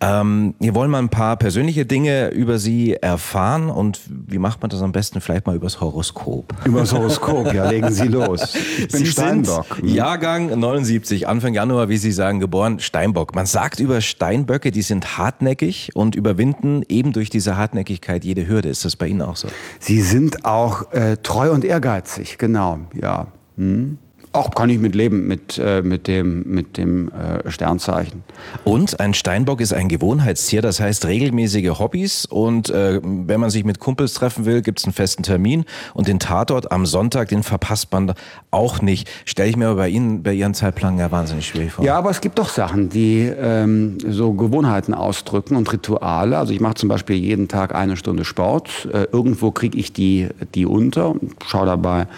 Ähm, 0.00 0.54
hier 0.60 0.74
wollen 0.74 0.90
wir 0.90 0.98
ein 0.98 1.08
paar 1.08 1.36
persönliche 1.36 1.86
Dinge 1.86 2.28
über 2.28 2.58
Sie 2.58 2.73
Sie 2.74 2.94
erfahren 2.94 3.70
und 3.70 4.00
wie 4.08 4.38
macht 4.38 4.60
man 4.60 4.68
das 4.68 4.82
am 4.82 4.90
besten? 4.90 5.20
Vielleicht 5.20 5.46
mal 5.46 5.54
übers 5.54 5.80
Horoskop. 5.80 6.52
Übers 6.64 6.92
Horoskop, 6.92 7.52
ja, 7.52 7.70
legen 7.70 7.92
Sie 7.92 8.08
los. 8.08 8.54
Ich 8.54 8.88
bin 8.88 9.04
Sie 9.04 9.06
Steinbock. 9.06 9.76
Sind 9.76 9.90
Jahrgang 9.90 10.58
79, 10.58 11.28
Anfang 11.28 11.54
Januar, 11.54 11.88
wie 11.88 11.96
Sie 11.96 12.10
sagen, 12.10 12.40
geboren, 12.40 12.80
Steinbock. 12.80 13.34
Man 13.34 13.46
sagt 13.46 13.78
über 13.78 14.00
Steinböcke, 14.00 14.72
die 14.72 14.82
sind 14.82 15.18
hartnäckig 15.18 15.90
und 15.94 16.16
überwinden 16.16 16.82
eben 16.88 17.12
durch 17.12 17.30
diese 17.30 17.56
Hartnäckigkeit 17.56 18.24
jede 18.24 18.48
Hürde. 18.48 18.70
Ist 18.70 18.84
das 18.84 18.96
bei 18.96 19.06
Ihnen 19.06 19.22
auch 19.22 19.36
so? 19.36 19.48
Sie 19.78 20.00
sind 20.02 20.44
auch 20.44 20.90
äh, 20.92 21.16
treu 21.18 21.52
und 21.52 21.64
ehrgeizig, 21.64 22.38
genau, 22.38 22.80
ja. 23.00 23.28
Hm. 23.56 23.98
Auch 24.34 24.50
kann 24.50 24.68
ich 24.68 24.80
mit 24.80 24.96
leben 24.96 25.28
mit, 25.28 25.58
äh, 25.58 25.80
mit 25.82 26.08
dem, 26.08 26.42
mit 26.42 26.76
dem 26.76 27.08
äh, 27.08 27.48
Sternzeichen. 27.50 28.24
Und 28.64 28.98
ein 28.98 29.14
Steinbock 29.14 29.60
ist 29.60 29.72
ein 29.72 29.88
Gewohnheitstier, 29.88 30.60
das 30.60 30.80
heißt 30.80 31.06
regelmäßige 31.06 31.78
Hobbys. 31.78 32.26
Und 32.26 32.68
äh, 32.68 33.00
wenn 33.02 33.38
man 33.38 33.50
sich 33.50 33.64
mit 33.64 33.78
Kumpels 33.78 34.12
treffen 34.14 34.44
will, 34.44 34.60
gibt 34.62 34.80
es 34.80 34.86
einen 34.86 34.92
festen 34.92 35.22
Termin. 35.22 35.64
Und 35.94 36.08
den 36.08 36.18
Tatort 36.18 36.72
am 36.72 36.84
Sonntag, 36.84 37.28
den 37.28 37.44
verpasst 37.44 37.92
man 37.92 38.12
auch 38.50 38.82
nicht. 38.82 39.08
Stelle 39.24 39.50
ich 39.50 39.56
mir 39.56 39.68
aber 39.68 39.76
bei 39.76 39.88
Ihnen, 39.88 40.24
bei 40.24 40.32
Ihren 40.32 40.54
Zeitplan 40.54 40.98
ja 40.98 41.12
wahnsinnig 41.12 41.46
schwierig 41.46 41.72
vor. 41.72 41.84
Ja, 41.84 41.96
aber 41.96 42.10
es 42.10 42.20
gibt 42.20 42.38
doch 42.40 42.48
Sachen, 42.48 42.88
die 42.88 43.20
ähm, 43.20 43.98
so 44.04 44.32
Gewohnheiten 44.32 44.94
ausdrücken 44.94 45.54
und 45.54 45.72
Rituale. 45.72 46.36
Also 46.36 46.52
ich 46.52 46.60
mache 46.60 46.74
zum 46.74 46.88
Beispiel 46.88 47.16
jeden 47.16 47.46
Tag 47.46 47.72
eine 47.72 47.96
Stunde 47.96 48.24
Sport. 48.24 48.88
Äh, 48.92 49.06
irgendwo 49.12 49.52
kriege 49.52 49.78
ich 49.78 49.92
die, 49.92 50.28
die 50.56 50.66
unter 50.66 51.10
und 51.10 51.36
schaue 51.46 51.66
dabei 51.66 52.08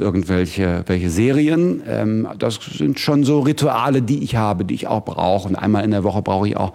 irgendwelche 0.00 0.82
welche 0.86 1.10
Serien. 1.10 1.59
Ähm, 1.86 2.28
das 2.38 2.58
sind 2.76 2.98
schon 3.00 3.24
so 3.24 3.40
Rituale, 3.40 4.02
die 4.02 4.22
ich 4.22 4.36
habe, 4.36 4.64
die 4.64 4.74
ich 4.74 4.86
auch 4.86 5.04
brauche. 5.04 5.48
Und 5.48 5.56
einmal 5.56 5.84
in 5.84 5.90
der 5.90 6.04
Woche 6.04 6.22
brauche 6.22 6.48
ich 6.48 6.56
auch 6.56 6.72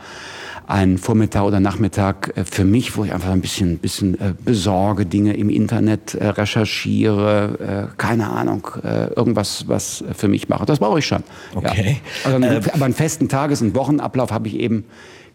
einen 0.67 0.97
Vormittag 0.97 1.43
oder 1.43 1.59
Nachmittag 1.59 2.33
äh, 2.35 2.43
für 2.43 2.65
mich, 2.65 2.97
wo 2.97 3.03
ich 3.05 3.13
einfach 3.13 3.29
ein 3.29 3.41
bisschen, 3.41 3.77
bisschen 3.77 4.15
äh, 4.15 4.33
besorge, 4.43 5.05
Dinge 5.05 5.33
im 5.33 5.49
Internet 5.49 6.15
äh, 6.15 6.27
recherchiere, 6.27 7.89
äh, 7.91 7.95
keine 7.97 8.29
Ahnung, 8.29 8.67
irgendwas, 9.15 9.67
was 9.67 10.03
für 10.15 10.27
mich 10.27 10.49
mache. 10.49 10.65
Das 10.65 10.79
brauche 10.79 10.99
ich 10.99 11.05
schon. 11.05 11.23
Okay. 11.55 11.97
Ja. 12.23 12.31
Also, 12.31 12.71
aber 12.73 12.85
einen 12.85 12.93
festen 12.93 13.29
Tages- 13.29 13.61
und 13.61 13.75
Wochenablauf 13.75 14.31
habe 14.31 14.47
ich 14.47 14.59
eben 14.59 14.85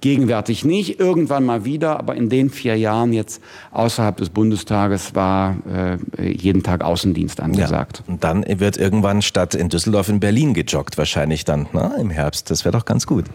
Gegenwärtig 0.01 0.65
nicht, 0.65 0.99
irgendwann 0.99 1.45
mal 1.45 1.65
wieder, 1.65 1.99
aber 1.99 2.15
in 2.15 2.29
den 2.29 2.49
vier 2.49 2.77
Jahren 2.77 3.13
jetzt 3.13 3.43
außerhalb 3.71 4.17
des 4.17 4.31
Bundestages 4.31 5.15
war 5.15 5.57
äh, 5.69 6.31
jeden 6.31 6.63
Tag 6.63 6.83
Außendienst 6.83 7.41
angesagt. 7.41 8.03
Ja. 8.07 8.13
Und 8.13 8.25
dann 8.25 8.45
wird 8.47 8.79
irgendwann 8.79 9.21
statt 9.21 9.55
in 9.55 9.69
Düsseldorf 9.69 10.09
in 10.09 10.21
Berlin 10.21 10.55
gejoggt, 10.55 10.97
wahrscheinlich 10.97 11.45
dann 11.45 11.67
ne, 11.73 11.93
im 12.01 12.11
Herbst. 12.11 12.51
Das 12.51 12.65
wäre 12.65 12.77
doch 12.77 12.85
ganz 12.85 13.07
gut. 13.07 13.27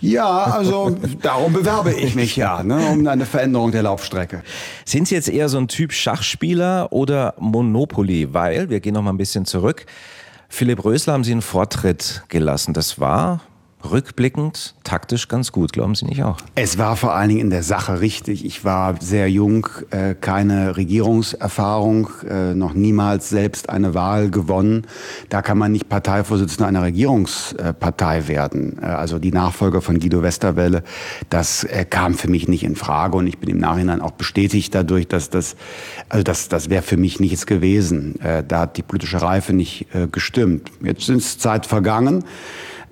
Ja, 0.00 0.44
also 0.44 0.96
darum 1.22 1.52
bewerbe 1.52 1.92
ich 1.92 2.14
mich 2.14 2.36
ja, 2.36 2.62
ne, 2.62 2.78
um 2.90 3.06
eine 3.06 3.26
Veränderung 3.26 3.70
der 3.70 3.82
Laufstrecke. 3.82 4.42
Sind 4.84 5.08
Sie 5.08 5.14
jetzt 5.14 5.28
eher 5.28 5.48
so 5.48 5.58
ein 5.58 5.68
Typ 5.68 5.92
Schachspieler 5.92 6.92
oder 6.92 7.34
Monopoly? 7.38 8.32
Weil, 8.32 8.70
wir 8.70 8.80
gehen 8.80 8.94
noch 8.94 9.02
mal 9.02 9.12
ein 9.12 9.18
bisschen 9.18 9.44
zurück, 9.44 9.86
Philipp 10.48 10.84
Rösler 10.84 11.12
haben 11.12 11.24
Sie 11.24 11.32
einen 11.32 11.42
Vortritt 11.42 12.24
gelassen. 12.28 12.74
Das 12.74 12.98
war 12.98 13.40
rückblickend 13.88 14.74
taktisch 14.90 15.28
ganz 15.28 15.52
gut, 15.52 15.72
glauben 15.72 15.94
Sie 15.94 16.04
nicht 16.04 16.24
auch? 16.24 16.38
Es 16.56 16.76
war 16.76 16.96
vor 16.96 17.14
allen 17.14 17.28
Dingen 17.28 17.40
in 17.42 17.50
der 17.50 17.62
Sache 17.62 18.00
richtig. 18.00 18.44
Ich 18.44 18.64
war 18.64 18.96
sehr 19.00 19.30
jung, 19.30 19.68
äh, 19.90 20.16
keine 20.20 20.76
Regierungserfahrung, 20.76 22.08
äh, 22.28 22.54
noch 22.54 22.74
niemals 22.74 23.28
selbst 23.28 23.68
eine 23.68 23.94
Wahl 23.94 24.30
gewonnen. 24.30 24.86
Da 25.28 25.42
kann 25.42 25.58
man 25.58 25.70
nicht 25.70 25.88
Parteivorsitzender 25.88 26.66
einer 26.66 26.82
Regierungspartei 26.82 28.26
werden. 28.26 28.78
Äh, 28.82 28.86
also 28.86 29.20
die 29.20 29.30
Nachfolger 29.30 29.80
von 29.80 30.00
Guido 30.00 30.24
Westerwelle, 30.24 30.82
das 31.28 31.64
kam 31.90 32.14
für 32.14 32.28
mich 32.28 32.48
nicht 32.48 32.64
in 32.64 32.74
Frage 32.74 33.16
und 33.16 33.28
ich 33.28 33.38
bin 33.38 33.48
im 33.48 33.58
Nachhinein 33.58 34.00
auch 34.00 34.10
bestätigt 34.10 34.74
dadurch, 34.74 35.06
dass 35.06 35.30
das, 35.30 35.54
also 36.08 36.24
das, 36.24 36.48
das 36.48 36.68
wäre 36.68 36.82
für 36.82 36.96
mich 36.96 37.20
nichts 37.20 37.46
gewesen. 37.46 38.18
Da 38.48 38.60
hat 38.60 38.76
die 38.76 38.82
politische 38.82 39.22
Reife 39.22 39.52
nicht 39.52 39.86
gestimmt. 40.10 40.70
Jetzt 40.82 41.08
ist 41.08 41.40
Zeit 41.40 41.66
vergangen. 41.66 42.24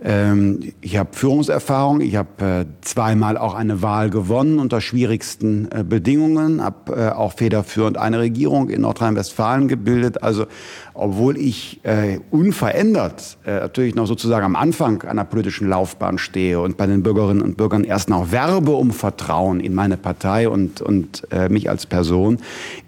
Ähm, 0.00 0.72
ich 0.80 0.96
habe 0.96 1.10
Führungserfahrung, 1.12 2.00
ich 2.00 2.14
habe 2.14 2.44
äh, 2.44 2.66
zweimal 2.82 3.36
auch 3.36 3.54
eine 3.54 3.82
Wahl 3.82 4.10
gewonnen 4.10 4.60
unter 4.60 4.80
schwierigsten 4.80 5.68
äh, 5.72 5.82
Bedingungen, 5.82 6.62
habe 6.62 6.94
äh, 6.94 7.08
auch 7.10 7.32
federführend 7.32 7.98
eine 7.98 8.20
Regierung 8.20 8.68
in 8.70 8.82
Nordrhein-Westfalen 8.82 9.66
gebildet. 9.66 10.22
Also 10.22 10.46
obwohl 10.94 11.36
ich 11.36 11.80
unverändert 12.32 13.38
natürlich 13.46 13.94
noch 13.94 14.06
sozusagen 14.06 14.44
am 14.44 14.56
Anfang 14.56 15.02
einer 15.02 15.24
politischen 15.24 15.68
Laufbahn 15.68 16.18
stehe 16.18 16.60
und 16.60 16.76
bei 16.76 16.86
den 16.86 17.04
Bürgerinnen 17.04 17.40
und 17.40 17.56
Bürgern 17.56 17.84
erst 17.84 18.10
noch 18.10 18.32
werbe 18.32 18.72
um 18.72 18.90
Vertrauen 18.90 19.60
in 19.60 19.74
meine 19.74 19.96
Partei 19.96 20.48
und, 20.48 20.80
und 20.80 21.22
mich 21.50 21.70
als 21.70 21.86
Person, 21.86 22.38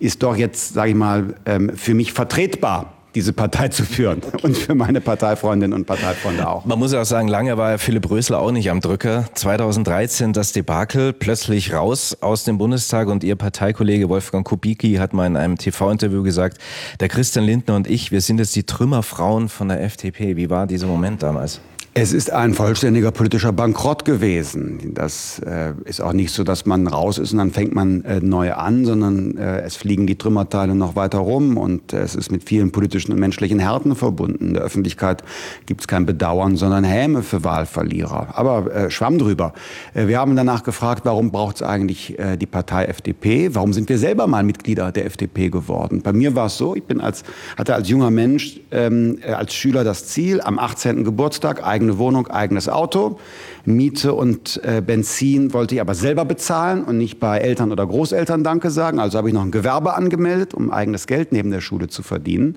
ist 0.01 0.25
doch 0.25 0.37
jetzt, 0.37 0.75
sage 0.75 0.91
ich 0.91 0.97
mal, 0.97 1.35
ähm, 1.47 1.71
für 1.77 1.95
mich 1.95 2.13
vertretbar 2.13 2.93
diese 3.15 3.33
Partei 3.33 3.69
zu 3.69 3.85
führen 3.85 4.23
und 4.43 4.57
für 4.57 4.75
meine 4.75 5.01
Parteifreundinnen 5.01 5.77
und 5.77 5.87
Parteifreunde 5.87 6.49
auch. 6.49 6.65
Man 6.65 6.79
muss 6.79 6.93
ja 6.93 7.01
auch 7.01 7.07
sagen, 7.07 7.29
lange 7.29 7.57
war 7.57 7.79
Philipp 7.79 8.09
Rösler 8.11 8.41
auch 8.41 8.53
nicht 8.53 8.71
am 8.71 8.81
Drücker. 8.81 9.27
2013 9.35 10.33
das 10.33 10.53
Debakel, 10.53 11.13
plötzlich 11.13 11.73
raus 11.73 12.17
aus 12.21 12.45
dem 12.45 12.59
Bundestag 12.59 13.09
und 13.09 13.25
Ihr 13.25 13.37
Parteikollege 13.37 14.09
Wolfgang 14.09 14.47
Kubicki 14.47 14.95
hat 14.95 15.13
mal 15.13 15.27
in 15.27 15.37
einem 15.37 15.57
TV-Interview 15.57 16.23
gesagt, 16.23 16.59
der 17.01 17.09
Christian 17.09 17.45
Lindner 17.45 17.77
und 17.77 17.89
ich, 17.89 18.13
wir 18.13 18.21
sind 18.21 18.39
jetzt 18.39 18.55
die 18.57 18.65
Trümmerfrauen 18.65 19.49
von 19.49 19.69
der 19.69 19.83
FDP. 19.83 20.37
Wie 20.37 20.51
war 20.51 20.67
dieser 20.67 20.87
Moment 20.87 21.23
damals? 21.23 21.61
Es 21.93 22.13
ist 22.13 22.33
ein 22.33 22.55
vollständiger 22.55 23.11
politischer 23.11 23.51
Bankrott 23.51 24.05
gewesen. 24.05 24.95
Das 24.95 25.41
äh, 25.41 25.73
ist 25.87 26.01
auch 26.01 26.13
nicht 26.13 26.33
so, 26.33 26.45
dass 26.45 26.65
man 26.65 26.87
raus 26.87 27.19
ist 27.19 27.33
und 27.33 27.39
dann 27.39 27.51
fängt 27.51 27.75
man 27.75 28.05
äh, 28.05 28.21
neu 28.21 28.53
an, 28.53 28.85
sondern 28.85 29.37
äh, 29.37 29.63
es 29.63 29.75
fliegen 29.75 30.07
die 30.07 30.17
Trümmerteile 30.17 30.77
noch 30.77 30.95
weiter 30.95 31.19
rum 31.19 31.57
und 31.57 31.93
es 31.93 32.15
ist 32.15 32.31
mit 32.31 32.45
vielen 32.45 32.71
politischen 32.71 33.11
und 33.11 33.19
menschlichen 33.19 33.59
Härten 33.59 33.97
verbunden. 33.97 34.47
In 34.47 34.55
der 34.55 34.63
Öffentlichkeit 34.63 35.25
gibt 35.67 35.81
es 35.81 35.89
kein 35.89 36.07
Bedauern, 36.07 36.55
sondern 36.55 36.85
Häme 36.85 37.25
für 37.25 37.43
Wahlverlierer. 37.43 38.39
Aber 38.39 38.73
äh, 38.73 38.89
schwamm 38.89 39.19
drüber. 39.19 39.53
Äh, 39.93 40.07
wir 40.07 40.21
haben 40.21 40.37
danach 40.37 40.63
gefragt, 40.63 41.05
warum 41.05 41.33
braucht 41.33 41.57
es 41.57 41.63
eigentlich 41.65 42.17
äh, 42.21 42.37
die 42.37 42.47
Partei 42.47 42.85
FDP? 42.85 43.53
Warum 43.57 43.73
sind 43.73 43.89
wir 43.89 43.99
selber 43.99 44.29
mal 44.29 44.45
Mitglieder 44.45 44.93
der 44.93 45.07
FDP 45.07 45.51
geworden? 45.51 46.03
Bei 46.03 46.13
mir 46.13 46.37
war 46.37 46.47
es 46.47 46.57
so, 46.57 46.77
ich 46.77 46.85
bin 46.85 47.01
als, 47.01 47.25
hatte 47.59 47.75
als 47.75 47.89
junger 47.89 48.13
Mensch, 48.13 48.61
ähm, 48.71 49.19
als 49.27 49.55
Schüler 49.55 49.83
das 49.83 50.07
Ziel, 50.07 50.41
am 50.41 50.61
18. 50.61 51.03
Geburtstag 51.03 51.67
eigene 51.81 51.97
Wohnung, 51.99 52.27
eigenes 52.29 52.69
Auto. 52.69 53.19
Miete 53.65 54.13
und 54.13 54.61
äh, 54.65 54.83
Benzin 54.83 55.53
wollte 55.55 55.75
ich 55.75 55.81
aber 55.81 55.95
selber 55.95 56.25
bezahlen 56.27 56.85
und 56.85 56.99
nicht 56.99 57.19
bei 57.21 57.39
Eltern 57.39 57.73
oder 57.73 57.87
Großeltern 57.87 58.45
Danke 58.45 58.71
sagen. 58.71 58.99
Also 58.99 59.17
habe 59.17 59.29
ich 59.29 59.35
noch 59.35 59.43
ein 59.43 59.51
Gewerbe 59.51 59.95
angemeldet, 59.95 60.53
um 60.53 60.71
eigenes 60.71 61.07
Geld 61.07 61.33
neben 61.33 61.51
der 61.51 61.61
Schule 61.61 61.89
zu 61.89 62.03
verdienen. 62.03 62.57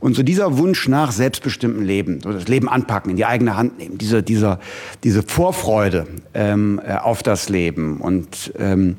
Und 0.00 0.16
so 0.16 0.22
dieser 0.22 0.56
Wunsch 0.56 0.88
nach 0.88 1.12
selbstbestimmtem 1.12 1.82
Leben, 1.82 2.20
so 2.22 2.32
das 2.32 2.48
Leben 2.48 2.68
anpacken, 2.68 3.10
in 3.10 3.16
die 3.16 3.26
eigene 3.26 3.56
Hand 3.56 3.78
nehmen, 3.78 3.98
diese, 3.98 4.22
dieser, 4.22 4.58
diese 5.04 5.22
Vorfreude 5.22 6.06
ähm, 6.32 6.80
äh, 6.84 6.96
auf 6.96 7.22
das 7.22 7.50
Leben 7.50 7.98
und 7.98 8.52
ähm, 8.58 8.96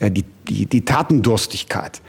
äh, 0.00 0.10
die, 0.10 0.24
die, 0.48 0.66
die 0.66 0.84
Tatendurstigkeit 0.84 2.02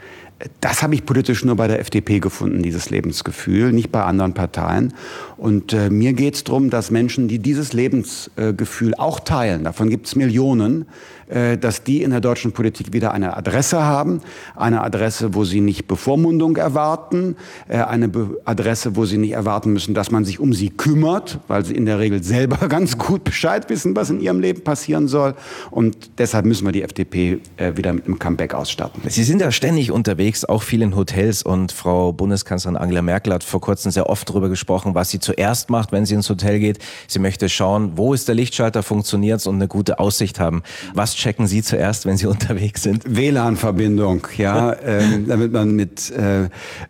das 0.60 0.82
habe 0.82 0.94
ich 0.94 1.06
politisch 1.06 1.44
nur 1.44 1.56
bei 1.56 1.66
der 1.66 1.80
FDP 1.80 2.20
gefunden, 2.20 2.62
dieses 2.62 2.90
Lebensgefühl, 2.90 3.72
nicht 3.72 3.90
bei 3.90 4.02
anderen 4.02 4.34
Parteien. 4.34 4.92
Und 5.38 5.72
äh, 5.72 5.88
mir 5.88 6.12
geht 6.12 6.34
es 6.34 6.44
darum, 6.44 6.68
dass 6.68 6.90
Menschen, 6.90 7.26
die 7.28 7.38
dieses 7.38 7.72
Lebensgefühl 7.72 8.94
auch 8.94 9.20
teilen, 9.20 9.64
davon 9.64 9.88
gibt 9.88 10.06
es 10.06 10.16
Millionen, 10.16 10.86
äh, 11.28 11.58
dass 11.58 11.82
die 11.82 12.02
in 12.02 12.10
der 12.10 12.20
deutschen 12.20 12.52
Politik 12.52 12.92
wieder 12.92 13.12
eine 13.12 13.36
Adresse 13.36 13.82
haben, 13.82 14.20
eine 14.54 14.82
Adresse, 14.82 15.34
wo 15.34 15.44
sie 15.44 15.60
nicht 15.60 15.88
Bevormundung 15.88 16.56
erwarten, 16.56 17.36
äh, 17.68 17.78
eine 17.78 18.08
Be 18.08 18.36
Adresse, 18.44 18.94
wo 18.94 19.06
sie 19.06 19.18
nicht 19.18 19.32
erwarten 19.32 19.72
müssen, 19.72 19.94
dass 19.94 20.10
man 20.10 20.24
sich 20.24 20.38
um 20.38 20.52
sie 20.52 20.70
kümmert, 20.70 21.40
weil 21.48 21.64
sie 21.64 21.74
in 21.74 21.84
der 21.84 21.98
Regel 21.98 22.22
selber 22.22 22.68
ganz 22.68 22.96
gut 22.96 23.24
Bescheid 23.24 23.68
wissen, 23.70 23.96
was 23.96 24.10
in 24.10 24.20
ihrem 24.20 24.40
Leben 24.40 24.62
passieren 24.62 25.08
soll. 25.08 25.34
Und 25.70 26.10
deshalb 26.18 26.46
müssen 26.46 26.64
wir 26.64 26.72
die 26.72 26.82
FDP 26.82 27.40
äh, 27.56 27.76
wieder 27.76 27.92
mit 27.92 28.06
einem 28.06 28.18
Comeback 28.18 28.54
ausstatten. 28.54 29.02
Sie 29.08 29.24
sind 29.24 29.40
ja 29.40 29.50
ständig 29.50 29.90
unterwegs, 29.90 30.25
auch 30.48 30.62
viel 30.62 30.82
in 30.82 30.96
Hotels 30.96 31.42
und 31.42 31.72
Frau 31.72 32.12
Bundeskanzlerin 32.12 32.76
Angela 32.76 33.02
Merkel 33.02 33.32
hat 33.32 33.44
vor 33.44 33.60
kurzem 33.60 33.92
sehr 33.92 34.08
oft 34.10 34.28
darüber 34.28 34.48
gesprochen, 34.48 34.94
was 34.94 35.10
sie 35.10 35.20
zuerst 35.20 35.70
macht, 35.70 35.92
wenn 35.92 36.04
sie 36.04 36.14
ins 36.14 36.28
Hotel 36.28 36.58
geht. 36.58 36.78
Sie 37.06 37.18
möchte 37.18 37.48
schauen, 37.48 37.92
wo 37.96 38.12
ist 38.12 38.26
der 38.26 38.34
Lichtschalter, 38.34 38.82
funktioniert 38.82 39.46
und 39.46 39.56
eine 39.56 39.68
gute 39.68 39.98
Aussicht 39.98 40.40
haben. 40.40 40.62
Was 40.94 41.14
checken 41.14 41.46
Sie 41.46 41.62
zuerst, 41.62 42.06
wenn 42.06 42.16
Sie 42.16 42.26
unterwegs 42.36 42.82
sind? 42.82 43.04
WLAN-Verbindung, 43.06 44.26
ja, 44.36 44.72
äh, 44.72 45.22
damit 45.26 45.52
man 45.52 45.72
mit 45.72 46.10
äh, 46.10 46.44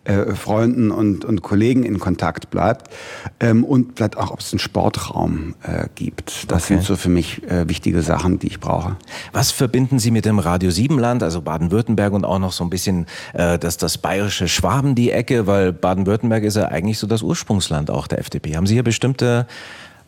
äh, 0.05 0.33
Freunden 0.35 0.91
und, 0.91 1.25
und 1.25 1.41
Kollegen 1.41 1.83
in 1.83 1.99
Kontakt 1.99 2.49
bleibt. 2.49 2.91
Ähm, 3.39 3.63
und 3.63 3.97
vielleicht 3.97 4.17
auch, 4.17 4.31
ob 4.31 4.39
es 4.39 4.51
einen 4.51 4.59
Sportraum 4.59 5.55
äh, 5.63 5.87
gibt. 5.95 6.51
Das 6.51 6.63
okay. 6.63 6.75
sind 6.75 6.83
so 6.83 6.95
für 6.95 7.09
mich 7.09 7.43
äh, 7.43 7.67
wichtige 7.69 8.01
Sachen, 8.01 8.39
die 8.39 8.47
ich 8.47 8.59
brauche. 8.59 8.95
Was 9.33 9.51
verbinden 9.51 9.99
Sie 9.99 10.11
mit 10.11 10.25
dem 10.25 10.39
Radio 10.39 10.71
Siebenland, 10.71 11.23
also 11.23 11.41
Baden-Württemberg 11.41 12.13
und 12.13 12.25
auch 12.25 12.39
noch 12.39 12.51
so 12.51 12.63
ein 12.63 12.69
bisschen 12.69 13.05
äh, 13.33 13.59
das, 13.59 13.77
das 13.77 13.97
bayerische 13.97 14.47
Schwaben, 14.47 14.95
die 14.95 15.11
Ecke, 15.11 15.47
weil 15.47 15.73
Baden-Württemberg 15.73 16.43
ist 16.43 16.57
ja 16.57 16.65
eigentlich 16.65 16.99
so 16.99 17.07
das 17.07 17.21
Ursprungsland 17.21 17.89
auch 17.89 18.07
der 18.07 18.19
FDP. 18.19 18.55
Haben 18.55 18.67
Sie 18.67 18.73
hier 18.73 18.83
bestimmte 18.83 19.47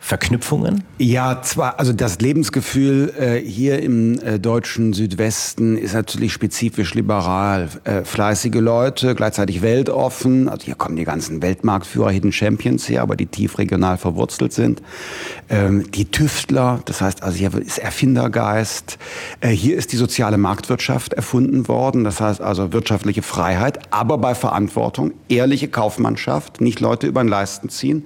Verknüpfungen? 0.02 0.86
Ja, 0.98 1.42
zwar, 1.42 1.78
also 1.78 1.92
das 1.92 2.20
Lebensgefühl 2.20 3.14
äh, 3.20 3.40
hier 3.40 3.82
im 3.82 4.18
äh, 4.20 4.40
deutschen 4.40 4.94
Südwesten 4.94 5.78
ist 5.78 5.94
natürlich 5.94 6.32
spezifisch 6.32 6.94
liberal. 6.96 7.68
Äh, 7.84 8.06
fleißige 8.06 8.56
Leute, 8.56 9.14
gleichzeitig 9.14 9.62
weltoffen. 9.62 10.48
Also 10.48 10.66
hier 10.66 10.76
kommen 10.76 10.96
die 10.96 11.04
ganzen 11.04 11.42
Weltmarktführer, 11.42 12.12
Hidden 12.12 12.32
Champions 12.32 12.88
her, 12.88 13.02
aber 13.02 13.18
die 13.18 13.26
tief 13.26 13.58
regional 13.58 13.98
verwurzelt 13.98 14.54
sind. 14.54 14.82
Ähm, 15.50 15.92
die 15.92 16.06
Tüftler, 16.06 16.80
das 16.86 17.02
heißt, 17.02 17.22
also 17.22 17.38
hier 17.38 17.54
ist 17.56 17.78
Erfindergeist. 17.78 18.98
Äh, 19.42 19.50
hier 19.50 19.76
ist 19.76 19.92
die 19.92 19.98
soziale 19.98 20.38
Marktwirtschaft 20.38 21.12
erfunden 21.12 21.68
worden. 21.68 22.06
Das 22.06 22.22
heißt 22.22 22.40
also 22.40 22.72
wirtschaftliche 22.72 23.22
Freiheit, 23.22 23.80
aber 23.92 24.18
bei 24.18 24.34
Verantwortung, 24.34 25.12
ehrliche 25.28 25.68
Kaufmannschaft, 25.68 26.62
nicht 26.62 26.80
Leute 26.80 27.06
über 27.06 27.22
den 27.22 27.28
Leisten 27.28 27.68
ziehen. 27.68 28.06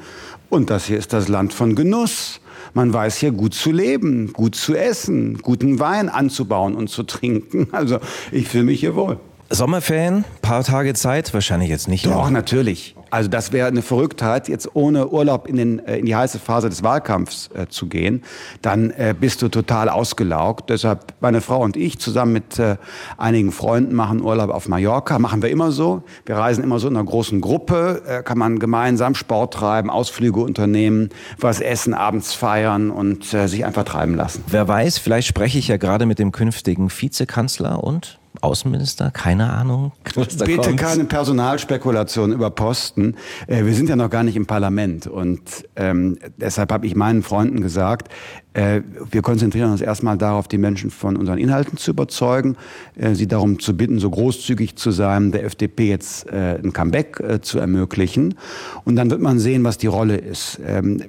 Und 0.53 0.69
das 0.69 0.85
hier 0.85 0.99
ist 0.99 1.13
das 1.13 1.29
Land 1.29 1.51
von 1.51 1.73
Genuss. 1.73 2.39
Man 2.75 2.93
weiß 2.93 3.17
hier 3.17 3.31
gut 3.31 3.55
zu 3.55 3.71
leben, 3.71 4.33
gut 4.33 4.53
zu 4.53 4.75
essen, 4.75 5.39
guten 5.39 5.79
Wein 5.79 6.09
anzubauen 6.09 6.75
und 6.75 6.91
zu 6.91 7.01
trinken. 7.01 7.69
Also 7.71 7.97
ich 8.31 8.49
fühle 8.49 8.65
mich 8.65 8.79
hier 8.79 8.93
wohl. 8.93 9.17
Sommerferien, 9.49 10.25
paar 10.43 10.63
Tage 10.63 10.93
Zeit, 10.93 11.33
wahrscheinlich 11.33 11.69
jetzt 11.69 11.87
nicht. 11.87 12.05
Doch, 12.05 12.29
natürlich. 12.29 12.95
Also 13.13 13.29
das 13.29 13.51
wäre 13.51 13.67
eine 13.67 13.83
Verrücktheit, 13.83 14.47
jetzt 14.47 14.75
ohne 14.75 15.09
Urlaub 15.09 15.47
in, 15.47 15.55
den, 15.55 15.85
äh, 15.85 15.99
in 15.99 16.07
die 16.07 16.15
heiße 16.15 16.39
Phase 16.39 16.67
des 16.67 16.81
Wahlkampfs 16.81 17.51
äh, 17.53 17.67
zu 17.67 17.85
gehen. 17.85 18.23
Dann 18.63 18.89
äh, 18.89 19.13
bist 19.17 19.43
du 19.43 19.49
total 19.49 19.87
ausgelaugt. 19.87 20.71
Deshalb 20.71 21.13
meine 21.19 21.41
Frau 21.41 21.61
und 21.61 21.77
ich 21.77 21.99
zusammen 21.99 22.33
mit 22.33 22.57
äh, 22.57 22.77
einigen 23.19 23.51
Freunden 23.51 23.93
machen 23.93 24.19
Urlaub 24.19 24.49
auf 24.49 24.67
Mallorca. 24.67 25.19
Machen 25.19 25.43
wir 25.43 25.51
immer 25.51 25.71
so. 25.71 26.01
Wir 26.25 26.37
reisen 26.37 26.63
immer 26.63 26.79
so 26.79 26.87
in 26.87 26.97
einer 26.97 27.05
großen 27.05 27.39
Gruppe. 27.39 28.01
Äh, 28.07 28.23
kann 28.23 28.39
man 28.39 28.57
gemeinsam 28.57 29.13
Sport 29.13 29.53
treiben, 29.53 29.91
Ausflüge 29.91 30.39
unternehmen, 30.39 31.09
was 31.37 31.61
essen, 31.61 31.93
abends 31.93 32.33
feiern 32.33 32.89
und 32.89 33.31
äh, 33.31 33.45
sich 33.45 33.63
einfach 33.63 33.83
treiben 33.83 34.15
lassen. 34.15 34.43
Wer 34.47 34.67
weiß, 34.67 34.97
vielleicht 34.97 35.27
spreche 35.27 35.59
ich 35.59 35.67
ja 35.67 35.77
gerade 35.77 36.07
mit 36.07 36.17
dem 36.17 36.31
künftigen 36.31 36.89
Vizekanzler 36.89 37.83
und 37.83 38.17
Außenminister? 38.41 39.11
Keine 39.11 39.51
Ahnung. 39.51 39.91
Bitte 40.03 40.57
kommt. 40.57 40.77
keine 40.77 41.05
Personalspekulation 41.05 42.31
über 42.31 42.49
Posten. 42.49 43.15
Äh, 43.47 43.65
wir 43.65 43.73
sind 43.73 43.89
ja 43.89 43.95
noch 43.95 44.09
gar 44.09 44.23
nicht 44.23 44.35
im 44.35 44.45
Parlament. 44.45 45.07
Und 45.07 45.41
ähm, 45.75 46.17
deshalb 46.37 46.71
habe 46.71 46.87
ich 46.87 46.95
meinen 46.95 47.21
Freunden 47.21 47.61
gesagt, 47.61 48.09
äh, 48.53 48.81
wir 49.09 49.21
konzentrieren 49.21 49.71
uns 49.71 49.81
erstmal 49.81 50.17
darauf, 50.17 50.47
die 50.47 50.57
Menschen 50.57 50.89
von 50.89 51.15
unseren 51.15 51.37
Inhalten 51.37 51.77
zu 51.77 51.91
überzeugen, 51.91 52.57
äh, 52.95 53.13
sie 53.13 53.27
darum 53.27 53.59
zu 53.59 53.77
bitten, 53.77 53.99
so 53.99 54.09
großzügig 54.09 54.75
zu 54.75 54.91
sein, 54.91 55.31
der 55.31 55.43
FDP 55.45 55.89
jetzt 55.89 56.27
äh, 56.27 56.59
ein 56.63 56.73
Comeback 56.73 57.19
äh, 57.19 57.41
zu 57.41 57.59
ermöglichen. 57.59 58.35
Und 58.83 58.95
dann 58.95 59.09
wird 59.09 59.21
man 59.21 59.39
sehen, 59.39 59.63
was 59.63 59.77
die 59.77 59.87
Rolle 59.87 60.17
ist. 60.17 60.59
Ähm, 60.65 61.03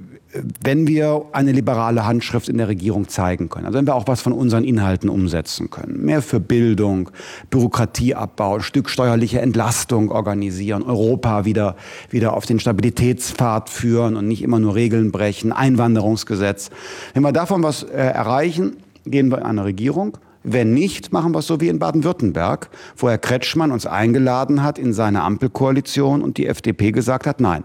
wenn 0.62 0.86
wir 0.86 1.26
eine 1.32 1.52
liberale 1.52 2.04
Handschrift 2.04 2.48
in 2.48 2.58
der 2.58 2.68
Regierung 2.68 3.08
zeigen 3.08 3.48
können, 3.48 3.66
also 3.66 3.78
wenn 3.78 3.86
wir 3.86 3.94
auch 3.94 4.08
was 4.08 4.20
von 4.20 4.32
unseren 4.32 4.64
Inhalten 4.64 5.08
umsetzen 5.08 5.70
können, 5.70 6.04
mehr 6.04 6.22
für 6.22 6.40
Bildung, 6.40 7.10
Bürokratieabbau, 7.50 8.60
Stück 8.60 8.90
steuerliche 8.90 9.40
Entlastung 9.40 10.10
organisieren, 10.10 10.82
Europa 10.82 11.44
wieder, 11.44 11.76
wieder 12.10 12.34
auf 12.34 12.46
den 12.46 12.58
Stabilitätspfad 12.58 13.70
führen 13.70 14.16
und 14.16 14.26
nicht 14.26 14.42
immer 14.42 14.58
nur 14.58 14.74
Regeln 14.74 15.12
brechen, 15.12 15.52
Einwanderungsgesetz. 15.52 16.70
Wenn 17.12 17.22
wir 17.22 17.32
davon 17.32 17.62
was 17.62 17.84
äh, 17.84 17.96
erreichen, 17.96 18.76
gehen 19.06 19.30
wir 19.30 19.38
in 19.38 19.44
eine 19.44 19.64
Regierung. 19.64 20.18
Wenn 20.44 20.74
nicht, 20.74 21.10
machen 21.10 21.32
wir 21.32 21.38
es 21.38 21.46
so 21.46 21.60
wie 21.60 21.68
in 21.68 21.78
Baden-Württemberg, 21.78 22.68
wo 22.96 23.08
Herr 23.08 23.18
Kretschmann 23.18 23.72
uns 23.72 23.86
eingeladen 23.86 24.62
hat 24.62 24.78
in 24.78 24.92
seine 24.92 25.22
Ampelkoalition 25.22 26.22
und 26.22 26.36
die 26.36 26.46
FDP 26.46 26.92
gesagt 26.92 27.26
hat, 27.26 27.40
nein, 27.40 27.64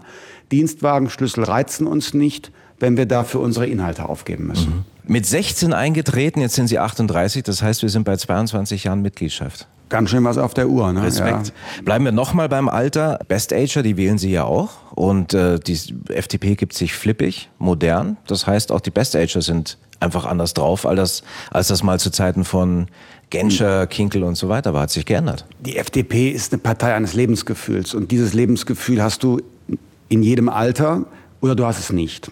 Dienstwagenschlüssel 0.50 1.44
reizen 1.44 1.86
uns 1.86 2.14
nicht, 2.14 2.50
wenn 2.78 2.96
wir 2.96 3.04
dafür 3.04 3.40
unsere 3.40 3.66
Inhalte 3.66 4.08
aufgeben 4.08 4.46
müssen. 4.46 4.70
Mhm. 4.70 4.84
Mit 5.12 5.26
16 5.26 5.74
eingetreten, 5.74 6.40
jetzt 6.40 6.54
sind 6.54 6.68
Sie 6.68 6.78
38, 6.78 7.42
das 7.42 7.62
heißt, 7.62 7.82
wir 7.82 7.90
sind 7.90 8.04
bei 8.04 8.16
22 8.16 8.84
Jahren 8.84 9.02
Mitgliedschaft. 9.02 9.68
Ganz 9.90 10.10
schön 10.10 10.24
was 10.24 10.38
auf 10.38 10.54
der 10.54 10.68
Uhr, 10.68 10.92
ne? 10.92 11.02
Respekt. 11.02 11.48
Ja. 11.48 11.82
Bleiben 11.84 12.04
wir 12.04 12.12
nochmal 12.12 12.48
beim 12.48 12.68
Alter. 12.68 13.18
Best 13.26 13.52
Ager, 13.52 13.82
die 13.82 13.96
wählen 13.96 14.18
Sie 14.18 14.30
ja 14.30 14.44
auch. 14.44 14.70
Und 14.94 15.34
äh, 15.34 15.58
die 15.58 15.78
FDP 16.08 16.54
gibt 16.54 16.74
sich 16.74 16.94
flippig, 16.94 17.50
modern. 17.58 18.16
Das 18.26 18.46
heißt, 18.46 18.70
auch 18.70 18.80
die 18.80 18.90
Best 18.90 19.16
Ager 19.16 19.42
sind 19.42 19.78
einfach 19.98 20.26
anders 20.26 20.54
drauf, 20.54 20.86
als 20.86 20.96
das, 20.96 21.22
als 21.50 21.68
das 21.68 21.82
mal 21.82 21.98
zu 21.98 22.10
Zeiten 22.10 22.44
von 22.44 22.86
Genscher, 23.30 23.88
Kinkel 23.88 24.22
und 24.22 24.36
so 24.36 24.48
weiter 24.48 24.72
war. 24.72 24.82
Hat 24.82 24.90
sich 24.90 25.04
geändert. 25.06 25.44
Die 25.58 25.76
FDP 25.76 26.30
ist 26.30 26.52
eine 26.52 26.60
Partei 26.60 26.94
eines 26.94 27.14
Lebensgefühls. 27.14 27.92
Und 27.92 28.12
dieses 28.12 28.32
Lebensgefühl 28.32 29.02
hast 29.02 29.24
du 29.24 29.40
in 30.08 30.22
jedem 30.22 30.48
Alter 30.48 31.04
oder 31.40 31.56
du 31.56 31.66
hast 31.66 31.80
es 31.80 31.92
nicht. 31.92 32.30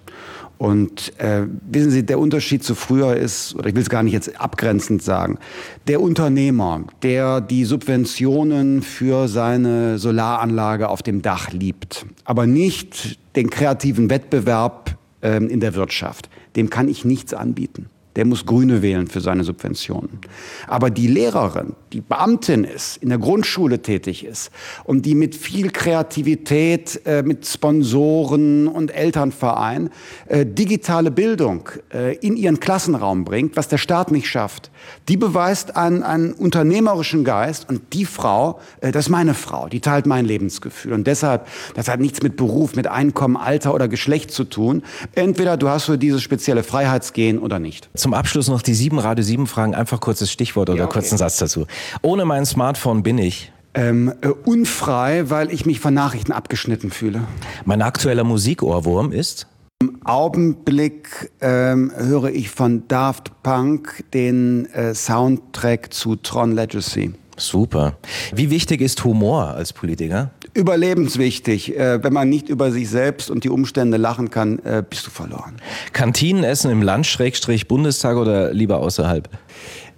Und 0.59 1.17
äh, 1.19 1.47
wissen 1.71 1.93
Sie, 1.93 2.05
der 2.05 2.19
Unterschied 2.19 2.65
zu 2.65 2.75
früher 2.75 3.17
ist, 3.17 3.55
oder 3.55 3.69
ich 3.69 3.75
will 3.77 3.83
es 3.83 3.89
gar 3.89 4.03
nicht 4.03 4.13
jetzt 4.13 4.41
abgrenzend 4.41 5.03
sagen, 5.03 5.39
der 5.87 6.01
Unternehmer, 6.01 6.83
der 7.03 7.41
die 7.41 7.65
Subventionen 7.65 8.83
für 8.83 9.29
seine 9.29 9.99
Solaranlage 9.99 10.89
auf 10.89 11.03
dem 11.03 11.23
Dach 11.23 11.53
liebt, 11.53 12.07
aber 12.25 12.47
nicht 12.47 13.21
den 13.37 13.51
kreativen 13.51 14.11
Wettbewerb 14.11 14.99
äh, 15.21 15.37
in 15.37 15.61
der 15.61 15.77
Wirtschaft, 15.77 16.29
dem 16.57 16.71
kann 16.71 16.89
ich 16.89 17.05
nichts 17.05 17.35
anbieten 17.35 17.89
der 18.19 18.25
muss 18.25 18.45
Grüne 18.45 18.83
wählen 18.83 19.07
für 19.07 19.21
seine 19.21 19.45
Subventionen. 19.45 20.19
Aber 20.67 20.91
die 20.91 21.07
Lehrerin, 21.07 21.75
die 21.93 22.01
Beamtin 22.01 22.65
ist, 22.65 22.97
in 22.97 23.11
der 23.11 23.19
Grundschule 23.19 23.81
tätig 23.81 24.25
ist 24.25 24.51
und 24.83 25.07
die 25.07 25.15
mit 25.15 25.37
viel 25.37 25.71
Kreativität, 25.71 27.01
äh, 27.07 27.23
mit 27.23 27.47
Sponsoren 27.47 28.67
und 28.67 28.91
Elternverein 28.91 29.91
äh, 30.27 30.45
digitale 30.45 31.13
Bildung 31.13 31.69
äh, 31.95 32.17
in 32.17 32.37
ihren 32.37 32.59
Klassenraum 32.59 33.25
bringt, 33.25 33.57
was 33.57 33.69
der 33.69 33.79
Staat 33.79 34.11
nicht 34.11 34.27
schafft, 34.27 34.73
die 35.09 35.17
beweist 35.17 35.77
einen, 35.77 36.03
einen 36.03 36.33
unternehmerischen 36.33 37.23
Geist 37.23 37.69
und 37.69 37.93
die 37.93 38.05
Frau, 38.05 38.59
äh, 38.81 38.91
das 38.91 39.07
ist 39.07 39.11
meine 39.11 39.35
Frau, 39.35 39.69
die 39.69 39.79
teilt 39.79 40.07
mein 40.07 40.25
Lebensgefühl. 40.25 40.93
Und 40.93 41.07
deshalb, 41.07 41.47
das 41.77 41.89
hat 41.89 42.01
nichts 42.01 42.21
mit 42.21 42.37
Beruf, 42.37 42.75
mit 42.75 42.89
Einkommen, 42.89 43.37
Alter 43.37 43.75
oder 43.75 43.87
Geschlecht 43.87 44.33
zu 44.33 44.43
tun. 44.43 44.83
Entweder 45.15 45.57
du 45.57 45.69
hast 45.69 45.87
so 45.87 45.97
dieses 45.97 46.21
spezielle 46.21 46.65
Freiheitsgehen 46.65 47.39
oder 47.39 47.61
nicht. 47.61 47.89
Zum 47.95 48.08
Abschluss 48.15 48.49
noch 48.49 48.63
die 48.63 48.75
sieben 48.75 48.99
Radio 48.99 49.25
7 49.25 49.47
Fragen. 49.47 49.75
Einfach 49.75 50.01
kurzes 50.01 50.31
Stichwort 50.31 50.71
oder 50.71 50.79
ja, 50.79 50.85
okay. 50.85 50.95
kurzen 50.95 51.19
Satz 51.19 51.37
dazu. 51.37 51.67
Ohne 52.03 52.25
mein 52.25 52.47
Smartphone 52.47 53.03
bin 53.03 53.19
ich. 53.19 53.53
Ähm, 53.75 54.13
äh, 54.23 54.29
unfrei, 54.29 55.31
weil 55.31 55.53
ich 55.53 55.67
mich 55.67 55.81
von 55.81 55.95
Nachrichten 55.95 56.33
abgeschnitten 56.33 56.91
fühle. 56.91 57.23
Mein 57.65 57.83
aktueller 57.83 58.25
Musikohrwurm 58.25 59.13
ist? 59.13 59.47
Im 59.81 60.05
Augenblick 60.05 61.31
ähm, 61.41 61.93
höre 61.95 62.31
ich 62.31 62.51
von 62.51 62.89
Daft 62.89 63.31
Punk 63.45 64.05
den 64.13 64.67
äh, 64.73 64.95
Soundtrack 64.95 65.93
zu 65.93 66.17
Tron 66.17 66.53
Legacy. 66.53 67.13
Super. 67.37 67.97
Wie 68.35 68.51
wichtig 68.51 68.81
ist 68.81 69.05
Humor 69.05 69.49
als 69.51 69.73
Politiker? 69.73 70.33
Überlebenswichtig. 70.59 71.77
Äh, 71.77 72.03
wenn 72.03 72.13
man 72.13 72.29
nicht 72.29 72.49
über 72.49 72.73
sich 72.73 72.91
selbst 72.91 73.31
und 73.31 73.45
die 73.45 73.49
Umstände 73.49 73.97
lachen 73.97 74.29
kann, 74.31 74.59
äh, 74.59 74.83
bist 74.89 75.07
du 75.07 75.11
verloren. 75.11 75.57
Kantinenessen 75.93 76.73
im 76.73 76.83
Land, 76.83 77.07
Schrägstrich 77.07 77.69
Bundestag 77.69 78.17
oder 78.17 78.53
lieber 78.53 78.81
außerhalb? 78.81 79.29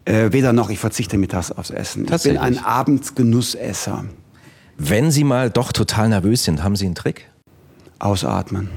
Äh, 0.05 0.33
weder 0.33 0.53
noch, 0.53 0.69
ich 0.69 0.79
verzichte 0.79 1.17
mittags 1.17 1.51
aufs 1.51 1.71
Essen. 1.71 2.07
Ich 2.15 2.23
bin 2.25 2.37
ein 2.37 2.59
Abendsgenussesser. 2.59 4.05
Wenn 4.77 5.11
Sie 5.11 5.25
mal 5.25 5.49
doch 5.49 5.73
total 5.73 6.11
nervös 6.11 6.45
sind, 6.45 6.63
haben 6.63 6.77
Sie 6.77 6.85
einen 6.85 6.95
Trick? 6.95 7.31
Ausatmen. 7.99 8.69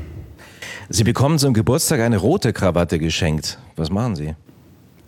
Sie 0.87 1.03
bekommen 1.03 1.37
zum 1.37 1.53
Geburtstag 1.53 1.99
eine 1.99 2.17
rote 2.17 2.53
Krawatte 2.53 2.97
geschenkt. 2.97 3.59
Was 3.75 3.89
machen 3.89 4.15
Sie? 4.15 4.35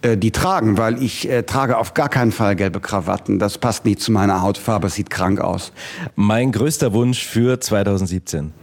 Äh, 0.06 0.18
die 0.18 0.32
tragen, 0.32 0.78
weil 0.78 1.02
ich 1.02 1.30
äh, 1.30 1.44
trage 1.44 1.78
auf 1.78 1.94
gar 1.94 2.10
keinen 2.10 2.32
Fall 2.32 2.56
gelbe 2.56 2.80
Krawatten. 2.80 3.40
Das 3.40 3.58
passt 3.58 3.86
nicht 3.86 4.02
zu 4.02 4.12
meiner 4.12 4.42
Hautfarbe, 4.42 4.90
sieht 4.90 5.10
krank 5.10 5.40
aus. 5.40 5.72
Mein 6.16 6.52
größter 6.52 6.94
Wunsch 6.94 7.26
für 7.26 7.60
2017 7.60 8.54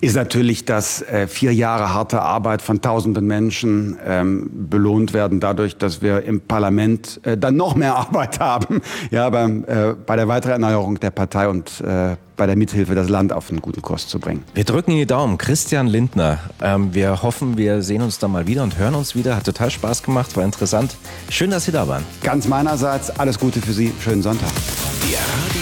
ist 0.00 0.16
natürlich, 0.16 0.64
dass 0.64 1.02
äh, 1.02 1.26
vier 1.26 1.52
Jahre 1.52 1.92
harte 1.94 2.22
Arbeit 2.22 2.62
von 2.62 2.80
tausenden 2.80 3.26
Menschen 3.26 3.98
ähm, 4.04 4.50
belohnt 4.52 5.12
werden, 5.12 5.40
dadurch, 5.40 5.76
dass 5.76 6.02
wir 6.02 6.22
im 6.22 6.40
Parlament 6.40 7.20
äh, 7.24 7.36
dann 7.36 7.56
noch 7.56 7.74
mehr 7.74 7.96
Arbeit 7.96 8.40
haben, 8.40 8.80
ja, 9.10 9.28
beim, 9.30 9.64
äh, 9.64 9.94
bei 9.94 10.16
der 10.16 10.28
weiteren 10.28 10.52
Erneuerung 10.52 11.00
der 11.00 11.10
Partei 11.10 11.48
und 11.48 11.80
äh, 11.80 12.16
bei 12.38 12.46
der 12.46 12.56
Mithilfe, 12.56 12.94
das 12.94 13.08
Land 13.10 13.32
auf 13.32 13.50
einen 13.50 13.60
guten 13.60 13.82
Kurs 13.82 14.06
zu 14.06 14.18
bringen. 14.18 14.44
Wir 14.54 14.64
drücken 14.64 14.92
Ihnen 14.92 15.00
die 15.00 15.06
Daumen. 15.06 15.36
Christian 15.36 15.86
Lindner, 15.88 16.38
ähm, 16.62 16.94
wir 16.94 17.22
hoffen, 17.22 17.58
wir 17.58 17.82
sehen 17.82 18.00
uns 18.00 18.18
dann 18.18 18.32
mal 18.32 18.46
wieder 18.46 18.62
und 18.62 18.78
hören 18.78 18.94
uns 18.94 19.14
wieder. 19.14 19.36
Hat 19.36 19.44
total 19.44 19.70
Spaß 19.70 20.02
gemacht, 20.02 20.34
war 20.36 20.44
interessant. 20.44 20.96
Schön, 21.28 21.50
dass 21.50 21.66
Sie 21.66 21.72
da 21.72 21.86
waren. 21.86 22.04
Ganz 22.22 22.48
meinerseits 22.48 23.10
alles 23.10 23.38
Gute 23.38 23.60
für 23.60 23.72
Sie. 23.72 23.92
Schönen 24.00 24.22
Sonntag. 24.22 24.50
Der 25.10 25.18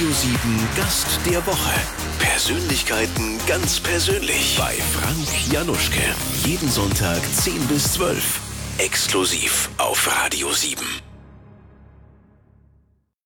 Radio 0.06 0.18
7 0.20 0.68
Gast 0.76 1.18
der 1.28 1.44
Woche. 1.46 1.74
Persönlichkeiten 2.20 3.40
ganz 3.48 3.80
persönlich 3.80 4.56
bei 4.56 4.74
Frank 4.74 5.52
Januschke. 5.52 6.00
Jeden 6.44 6.70
Sonntag 6.70 7.20
10 7.34 7.66
bis 7.66 7.94
12. 7.94 8.40
Exklusiv 8.78 9.68
auf 9.78 10.08
Radio 10.22 10.52
7. 10.52 11.05